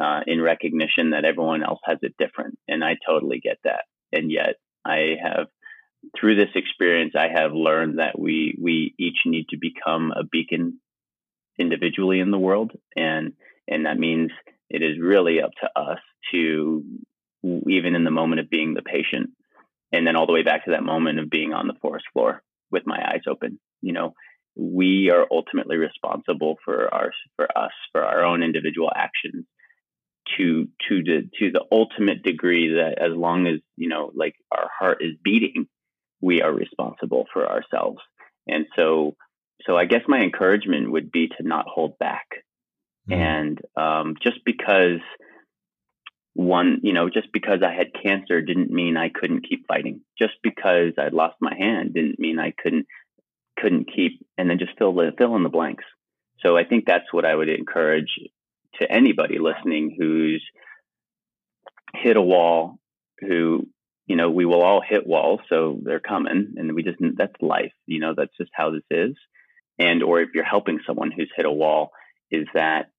[0.00, 2.58] uh, in recognition that everyone else has it different.
[2.68, 3.84] And I totally get that.
[4.12, 5.46] And yet I have,
[6.18, 10.80] through this experience, I have learned that we, we each need to become a beacon
[11.58, 12.72] individually in the world.
[12.94, 13.32] And,
[13.68, 14.30] and that means
[14.70, 15.98] it is really up to us
[16.32, 16.84] to,
[17.42, 19.30] even in the moment of being the patient,
[19.92, 22.42] and then all the way back to that moment of being on the forest floor
[22.70, 24.14] with my eyes open, you know,
[24.56, 29.44] we are ultimately responsible for our for us for our own individual actions
[30.36, 34.68] to to the to the ultimate degree that as long as you know like our
[34.78, 35.66] heart is beating
[36.20, 37.98] we are responsible for ourselves.
[38.46, 39.16] And so
[39.66, 42.26] so i guess my encouragement would be to not hold back.
[43.08, 43.14] Mm.
[43.14, 45.00] and um, just because
[46.34, 50.00] one you know just because i had cancer didn't mean i couldn't keep fighting.
[50.18, 52.86] Just because i lost my hand didn't mean i couldn't
[53.58, 55.84] couldn't keep and then just fill the fill in the blanks.
[56.40, 58.10] So i think that's what i would encourage
[58.80, 60.44] to anybody listening who's
[61.94, 62.78] hit a wall,
[63.20, 63.66] who,
[64.06, 67.72] you know, we will all hit walls, so they're coming and we just, that's life,
[67.86, 69.16] you know, that's just how this is.
[69.78, 71.90] And, or if you're helping someone who's hit a wall,
[72.30, 72.90] is that,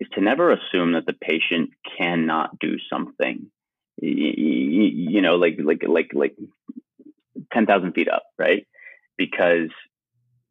[0.00, 3.46] is to never assume that the patient cannot do something.
[4.00, 6.36] You, know, like, like, like, like,
[7.52, 8.66] 10,000 feet up, right?
[9.16, 9.70] Because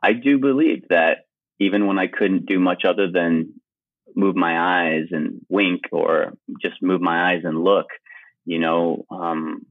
[0.01, 1.25] I do believe that
[1.59, 3.59] even when I couldn't do much other than
[4.15, 7.87] move my eyes and wink or just move my eyes and look,
[8.45, 9.65] you know, um,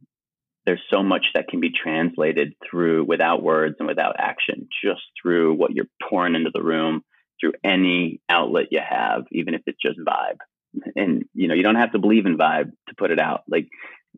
[0.64, 5.54] there's so much that can be translated through without words and without action, just through
[5.54, 7.02] what you're pouring into the room,
[7.40, 10.38] through any outlet you have, even if it's just vibe.
[10.94, 13.42] And, you know, you don't have to believe in vibe to put it out.
[13.48, 13.68] Like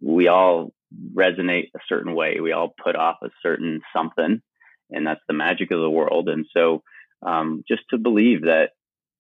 [0.01, 0.73] we all
[1.15, 2.41] resonate a certain way.
[2.41, 4.43] We all put off a certain something,
[4.91, 6.29] and that's the magic of the world.
[6.29, 6.83] And so,
[7.23, 8.71] um, just to believe that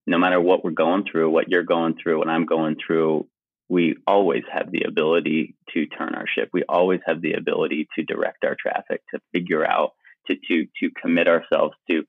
[0.06, 3.26] no matter what we're going through, what you're going through, what I'm going through,
[3.68, 6.50] we always have the ability to turn our ship.
[6.52, 9.92] We always have the ability to direct our traffic, to figure out,
[10.26, 12.04] to to to commit ourselves to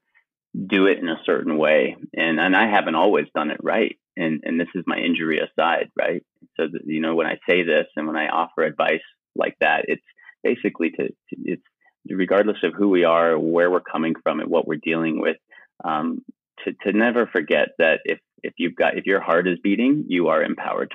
[0.68, 1.96] do it in a certain way.
[2.14, 3.98] And and I haven't always done it right.
[4.18, 6.24] And and this is my injury aside, right?
[6.58, 9.02] So that, you know when I say this and when I offer advice
[9.36, 10.06] like that, it's
[10.43, 11.64] basically to, to it's
[12.08, 15.38] regardless of who we are, where we're coming from, and what we're dealing with.
[15.84, 16.24] Um,
[16.66, 20.28] to to never forget that if if you've got if your heart is beating, you
[20.28, 20.93] are empowered.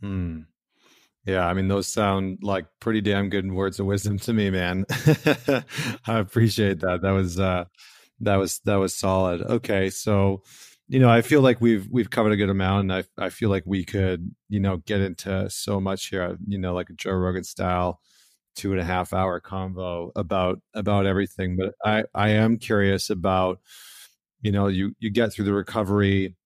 [0.00, 0.40] Hmm.
[1.24, 4.84] Yeah, I mean those sound like pretty damn good words of wisdom to me, man.
[6.06, 7.00] I appreciate that.
[7.02, 7.66] That was uh
[8.20, 9.42] that was that was solid.
[9.42, 10.42] Okay, so
[10.88, 13.50] you know, I feel like we've we've covered a good amount, and I I feel
[13.50, 16.36] like we could you know get into so much here.
[16.46, 18.00] You know, like a Joe Rogan style
[18.54, 21.56] two and a half hour convo about about everything.
[21.56, 23.60] But I I am curious about
[24.42, 26.36] you know you you get through the recovery,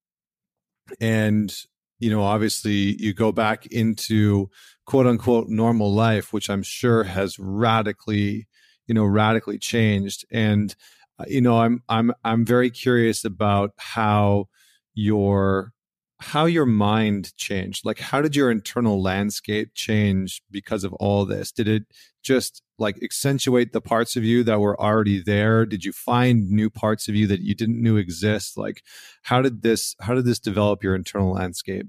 [1.00, 1.54] and
[1.98, 4.50] you know obviously you go back into
[4.86, 8.46] quote unquote normal life, which I'm sure has radically
[8.86, 10.24] you know radically changed.
[10.30, 10.74] And
[11.18, 14.48] uh, you know i'm i'm i'm very curious about how
[14.94, 15.72] your
[16.18, 21.52] how your mind changed like how did your internal landscape change because of all this?
[21.52, 21.84] Did it
[22.22, 25.66] just like accentuate the parts of you that were already there?
[25.66, 28.56] Did you find new parts of you that you didn't knew exist?
[28.56, 28.82] Like
[29.22, 31.86] how did this how did this develop your internal landscape?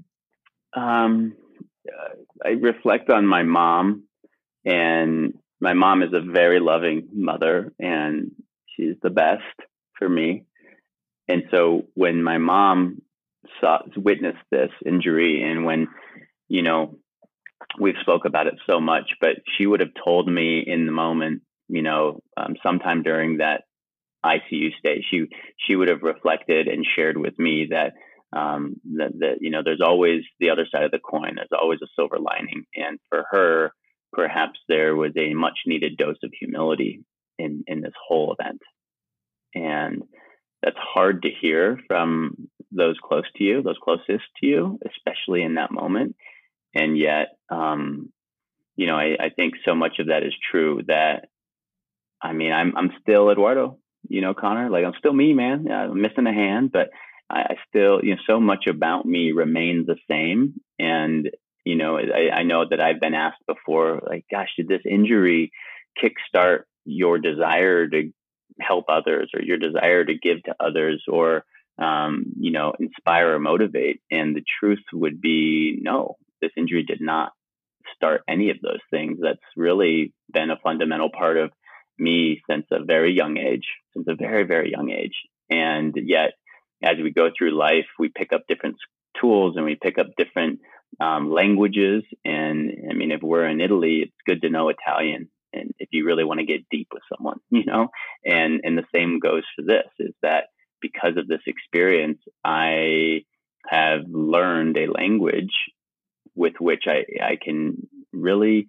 [0.74, 1.36] Um
[2.46, 4.04] i reflect on my mom
[4.66, 8.32] and my mom is a very loving mother and
[8.68, 9.42] she's the best
[9.98, 10.44] for me.
[11.28, 13.02] And so when my mom
[13.62, 15.88] saw witnessed this injury and when,
[16.48, 16.98] you know,
[17.80, 21.42] we've spoke about it so much, but she would have told me in the moment,
[21.68, 23.64] you know, um, sometime during that
[24.26, 25.28] ICU stay, she
[25.66, 27.94] she would have reflected and shared with me that
[28.34, 31.36] um, that, that you know there's always the other side of the coin.
[31.36, 33.72] There's always a silver lining, and for her,
[34.12, 37.04] perhaps there was a much needed dose of humility
[37.38, 38.62] in in this whole event
[39.58, 40.04] and
[40.62, 45.56] that's hard to hear from those close to you those closest to you especially in
[45.56, 46.16] that moment.
[46.74, 48.12] And yet um,
[48.76, 51.30] you know I, I think so much of that is true that
[52.22, 53.78] i mean i'm i'm still eduardo
[54.10, 54.70] you know connor?
[54.70, 55.70] Like i'm still me man.
[55.72, 56.90] I'm missing a hand but
[57.30, 60.56] I, I still you know so much about me remains the same.
[60.80, 61.30] And
[61.66, 65.52] you know I, I know that i've been asked before like gosh did this injury
[66.02, 68.12] kickstart your desire to
[68.60, 71.04] help others or your desire to give to others?
[71.08, 71.44] Or
[71.80, 74.02] um, you know inspire or motivate.
[74.12, 77.32] And the truth would be no this injury did not
[77.96, 79.20] start any of those things.
[79.22, 81.52] That's really been a fundamental part of
[81.98, 85.16] me since a very young age since a very very young age.
[85.50, 86.34] And yet
[86.84, 88.76] as we go through life we pick up different
[89.20, 90.60] tools and we pick up different
[91.00, 92.04] um, languages.
[92.24, 95.30] And i mean if we're in italy it's good to know italian.
[95.54, 97.88] And if you really want to get deep with someone you know?
[98.24, 100.46] And and the same goes for this is that
[100.82, 103.22] because of this experience i
[103.68, 105.54] have learned a language
[106.36, 108.68] with which i i can really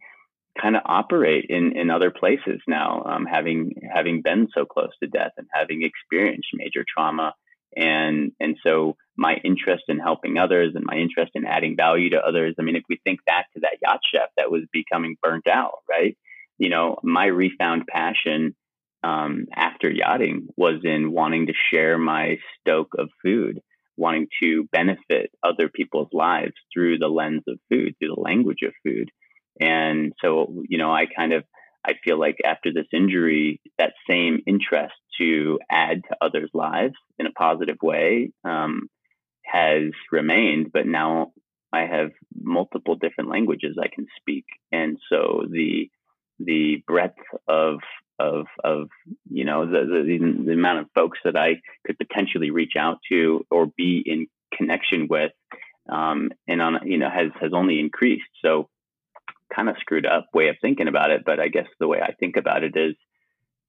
[0.60, 3.02] kind of operate in in other places now.
[3.04, 7.34] Um, having having been so close to death and having experienced major trauma
[7.76, 12.18] and and so my interest in helping others and my interest in adding value to
[12.18, 15.46] others i mean if we think back to that yacht chef that was becoming burnt
[15.46, 16.16] out right?
[16.58, 18.56] You know, my refound passion
[19.02, 23.60] um, after yachting was in wanting to share my stoke of food,
[23.96, 28.72] wanting to benefit other people's lives through the lens of food, through the language of
[28.84, 29.10] food.
[29.60, 31.44] And so, you know, I kind of
[31.84, 37.26] I feel like after this injury, that same interest to add to others' lives in
[37.26, 38.88] a positive way um,
[39.44, 40.70] has remained.
[40.72, 41.32] But now
[41.72, 45.88] I have multiple different languages I can speak, and so the
[46.40, 47.18] the breadth
[47.48, 47.80] of
[48.18, 48.88] of of
[49.30, 53.44] you know the, the, the amount of folks that I could potentially reach out to
[53.50, 55.32] or be in connection with,
[55.88, 58.30] um, and on you know has has only increased.
[58.44, 58.68] So
[59.54, 62.12] kind of screwed up way of thinking about it, but I guess the way I
[62.12, 62.94] think about it is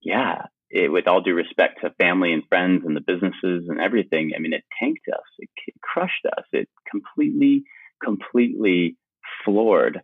[0.02, 4.32] yeah, it, with all due respect to family and friends and the businesses and everything,
[4.36, 5.26] I mean, it tanked us.
[5.39, 6.45] It, it crushed us.
[6.52, 7.64] It completely,
[8.04, 8.97] completely
[9.43, 10.02] floored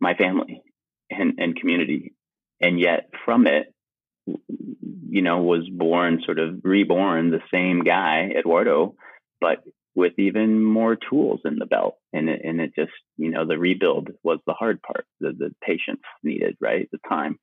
[0.00, 0.62] my family
[1.10, 2.14] and, and community.
[2.60, 3.72] And yet from it,
[4.26, 8.94] you know, was born sort of reborn the same guy, Eduardo,
[9.40, 11.96] but with even more tools in the belt.
[12.12, 15.54] And it, and it just, you know, the rebuild was the hard part, the, the
[15.64, 16.88] patience needed, right?
[16.92, 17.38] The time.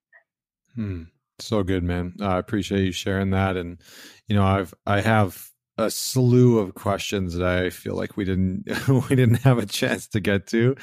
[0.76, 1.04] Hmm.
[1.40, 2.16] So good, man.
[2.22, 3.58] I appreciate you sharing that.
[3.58, 3.80] And,
[4.28, 8.66] you know, I've, I have a slew of questions that I feel like we didn't
[9.10, 10.76] we didn't have a chance to get to.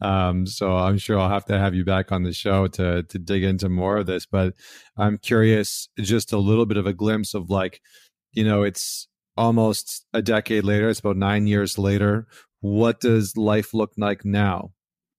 [0.00, 3.18] Um, so I'm sure I'll have to have you back on the show to to
[3.18, 4.26] dig into more of this.
[4.26, 4.54] But
[4.96, 7.80] I'm curious, just a little bit of a glimpse of like,
[8.32, 10.88] you know, it's almost a decade later.
[10.88, 12.26] It's about nine years later.
[12.60, 14.72] What does life look like now?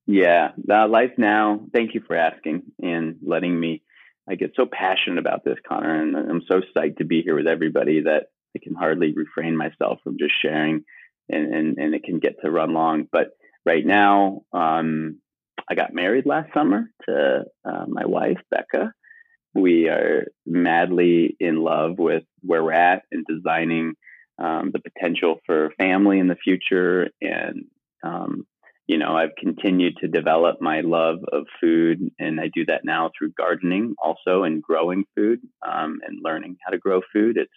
[0.06, 1.62] Yeah, uh, life now.
[1.74, 3.84] Thank you for asking and letting me.
[4.30, 7.48] I get so passionate about this, Connor, and I'm so psyched to be here with
[7.48, 10.84] everybody that I can hardly refrain myself from just sharing,
[11.30, 13.08] and and, and it can get to run long.
[13.12, 13.30] But
[13.66, 15.20] right now, um,
[15.70, 18.94] I got married last summer to uh, my wife Becca.
[19.56, 23.94] We are madly in love with where we're at and designing
[24.40, 27.10] um, the potential for family in the future.
[27.22, 27.66] And
[28.04, 28.46] um,
[28.88, 33.12] you know, I've continued to develop my love of food, and I do that now
[33.18, 37.38] through gardening, also, and growing food um, and learning how to grow food.
[37.38, 37.52] It's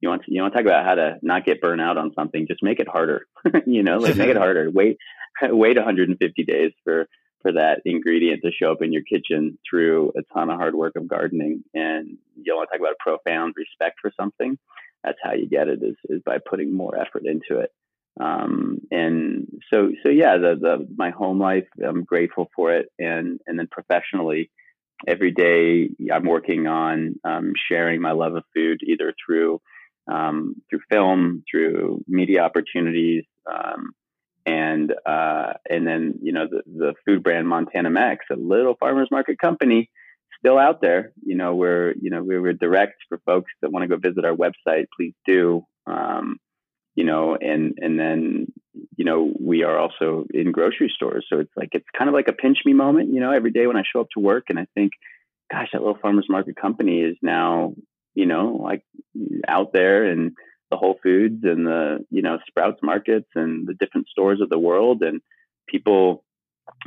[0.00, 2.12] you want to, you want to talk about how to not get burnt out on
[2.14, 3.26] something, just make it harder.
[3.66, 4.70] you know, like make it harder.
[4.70, 4.98] Wait,
[5.42, 7.06] wait 150 days for
[7.42, 10.96] for that ingredient to show up in your kitchen through a ton of hard work
[10.96, 11.62] of gardening.
[11.72, 14.58] And you want to talk about a profound respect for something.
[15.04, 17.70] That's how you get it is is by putting more effort into it.
[18.20, 23.40] Um, and so so yeah, the the my home life, I'm grateful for it, and
[23.46, 24.50] and then professionally.
[25.06, 29.60] Every day, I'm working on um, sharing my love of food either through
[30.08, 33.92] um, through film, through media opportunities, um,
[34.46, 39.08] and uh, and then you know the, the food brand Montana Mex, a little farmers
[39.10, 39.90] market company,
[40.38, 41.12] still out there.
[41.24, 44.24] You know we're you know we were direct for folks that want to go visit
[44.24, 44.86] our website.
[44.96, 45.64] Please do.
[45.86, 46.38] Um,
[46.94, 48.52] you know, and and then
[48.96, 52.26] you know we are also in grocery stores, so it's like it's kind of like
[52.26, 53.12] a pinch me moment.
[53.12, 54.92] You know, every day when I show up to work, and I think,
[55.48, 57.74] gosh, that little farmers market company is now
[58.18, 58.82] you know, like
[59.46, 60.32] out there and
[60.72, 64.58] the Whole Foods and the, you know, Sprouts markets and the different stores of the
[64.58, 65.02] world.
[65.02, 65.20] And
[65.68, 66.24] people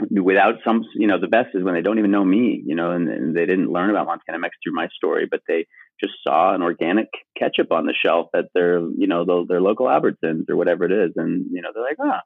[0.10, 2.92] without some, you know, the best is when they don't even know me, you know,
[2.92, 5.66] and, and they didn't learn about Montana Mex through my story, but they
[6.02, 7.08] just saw an organic
[7.40, 10.92] ketchup on the shelf at their, you know, the, their local Albertsons or whatever it
[10.92, 11.14] is.
[11.16, 12.20] And, you know, they're like, ah,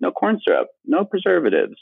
[0.00, 1.80] no corn syrup, no preservatives,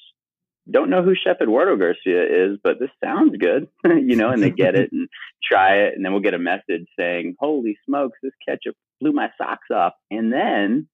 [0.70, 4.50] don't know who Chef Eduardo Garcia is, but this sounds good, you know, and they
[4.50, 5.08] get it and
[5.42, 5.94] try it.
[5.94, 9.94] And then we'll get a message saying, holy smokes, this ketchup blew my socks off.
[10.10, 10.88] And then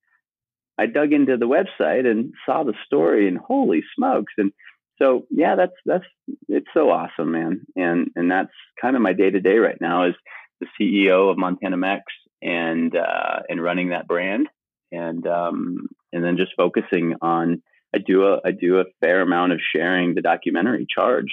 [0.79, 4.33] I dug into the website and saw the story and holy smokes.
[4.39, 4.53] And
[5.01, 6.05] so, yeah, that's, that's,
[6.49, 7.67] it's so awesome, man.
[7.77, 10.15] And, and that's kind of my day to day right now is
[10.61, 12.05] the CEO of Montana Mex
[12.43, 14.49] and, uh, and running that brand.
[14.93, 17.63] And, um, and then just focusing on,
[17.97, 21.33] I do a I do a fair amount of sharing the documentary charged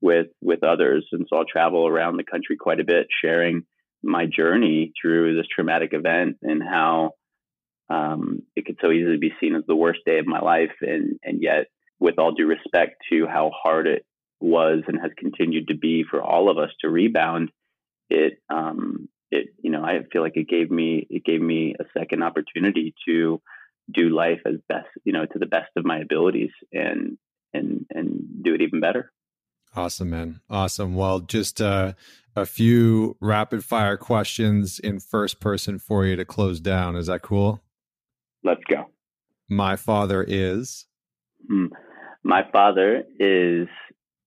[0.00, 3.62] with with others, and so I'll travel around the country quite a bit, sharing
[4.02, 7.12] my journey through this traumatic event and how
[7.88, 11.20] um, it could so easily be seen as the worst day of my life, and
[11.22, 11.66] and yet,
[12.00, 14.04] with all due respect to how hard it
[14.40, 17.52] was and has continued to be for all of us to rebound,
[18.08, 21.84] it um, it you know I feel like it gave me it gave me a
[21.96, 23.40] second opportunity to
[23.92, 27.18] do life as best, you know, to the best of my abilities and
[27.52, 29.12] and and do it even better.
[29.74, 30.40] Awesome, man.
[30.50, 30.94] Awesome.
[30.94, 31.92] Well, just uh,
[32.34, 36.96] a few rapid fire questions in first person for you to close down.
[36.96, 37.60] Is that cool?
[38.42, 38.86] Let's go.
[39.48, 40.86] My father is.
[41.48, 41.66] Hmm.
[42.22, 43.68] My father is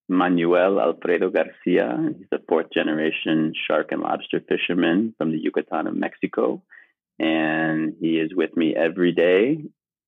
[0.08, 1.98] Manuel Alfredo Garcia.
[2.18, 6.62] He's a fourth generation shark and lobster fisherman from the Yucatan of Mexico
[7.20, 9.64] and he is with me every day,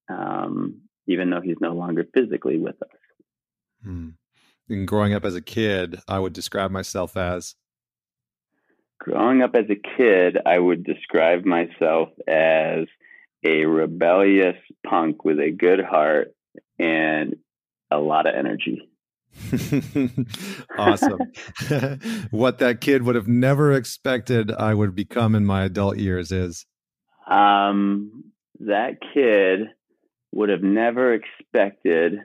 [0.10, 2.99] um, even though he's no longer physically with us.
[3.84, 4.10] Hmm.
[4.69, 7.56] And growing up as a kid, I would describe myself as.
[8.99, 12.86] Growing up as a kid, I would describe myself as
[13.45, 14.56] a rebellious
[14.88, 16.34] punk with a good heart
[16.80, 17.36] and
[17.91, 18.90] a lot of energy.
[20.77, 21.19] awesome.
[22.32, 26.65] what that kid would have never expected I would become in my adult years is
[27.28, 28.26] um,
[28.60, 29.70] that kid
[30.32, 32.20] would have never expected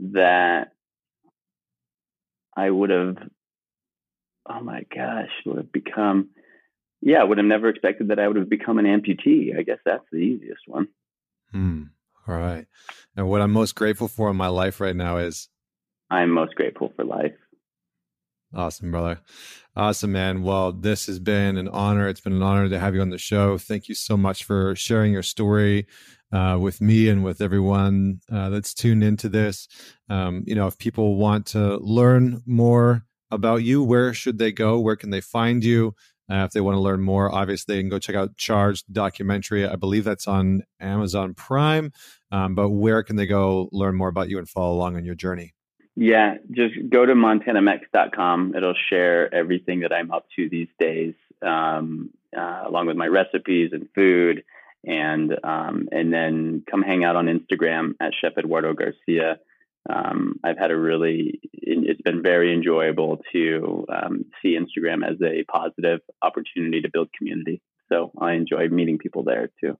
[0.00, 0.72] that
[2.56, 3.16] I would have
[4.48, 6.30] oh my gosh, would have become,
[7.00, 9.56] yeah, would have never expected that I would have become an amputee.
[9.58, 10.88] I guess that's the easiest one.
[11.52, 11.82] Hmm.
[12.28, 12.66] All right.
[13.16, 15.48] And what I'm most grateful for in my life right now is
[16.10, 17.34] I'm most grateful for life.
[18.56, 19.20] Awesome, brother.
[19.76, 20.42] Awesome, man.
[20.42, 22.08] Well, this has been an honor.
[22.08, 23.58] It's been an honor to have you on the show.
[23.58, 25.86] Thank you so much for sharing your story
[26.32, 29.68] uh, with me and with everyone uh, that's tuned into this.
[30.08, 34.80] Um, you know, if people want to learn more about you, where should they go?
[34.80, 35.94] Where can they find you?
[36.30, 39.66] Uh, if they want to learn more, obviously, they can go check out Charged documentary.
[39.66, 41.92] I believe that's on Amazon Prime.
[42.32, 45.14] Um, but where can they go learn more about you and follow along on your
[45.14, 45.52] journey?
[45.96, 48.54] Yeah, just go to montanamex.com.
[48.54, 53.70] It'll share everything that I'm up to these days, um, uh, along with my recipes
[53.72, 54.44] and food.
[54.84, 59.40] And um, and then come hang out on Instagram at Chef Eduardo Garcia.
[59.88, 65.44] Um, I've had a really, it's been very enjoyable to um, see Instagram as a
[65.44, 67.62] positive opportunity to build community.
[67.88, 69.78] So I enjoy meeting people there too.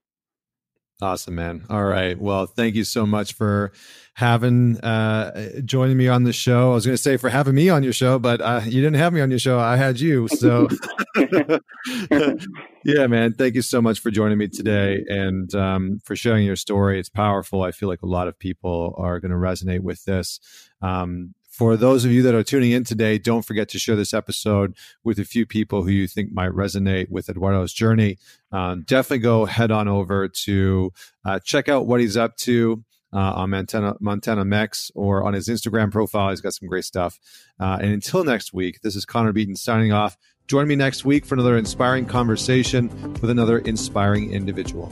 [0.99, 1.63] Awesome, man.
[1.69, 2.19] All right.
[2.19, 3.71] Well, thank you so much for
[4.15, 6.71] having uh joining me on the show.
[6.71, 8.95] I was going to say for having me on your show, but uh, you didn't
[8.95, 9.59] have me on your show.
[9.59, 10.27] I had you.
[10.27, 10.67] So
[12.83, 13.33] yeah, man.
[13.33, 16.99] Thank you so much for joining me today and um, for sharing your story.
[16.99, 17.61] It's powerful.
[17.61, 20.39] I feel like a lot of people are going to resonate with this.
[20.81, 24.13] Um, for those of you that are tuning in today, don't forget to share this
[24.13, 28.19] episode with a few people who you think might resonate with Eduardo's journey.
[28.51, 30.93] Um, definitely go head on over to
[31.25, 32.83] uh, check out what he's up to.
[33.13, 36.29] Uh, on Montana, Montana Mex or on his Instagram profile.
[36.29, 37.17] He's got some great stuff.
[37.57, 40.17] Uh, and until next week, this is Connor Beaton signing off.
[40.47, 44.91] Join me next week for another inspiring conversation with another inspiring individual.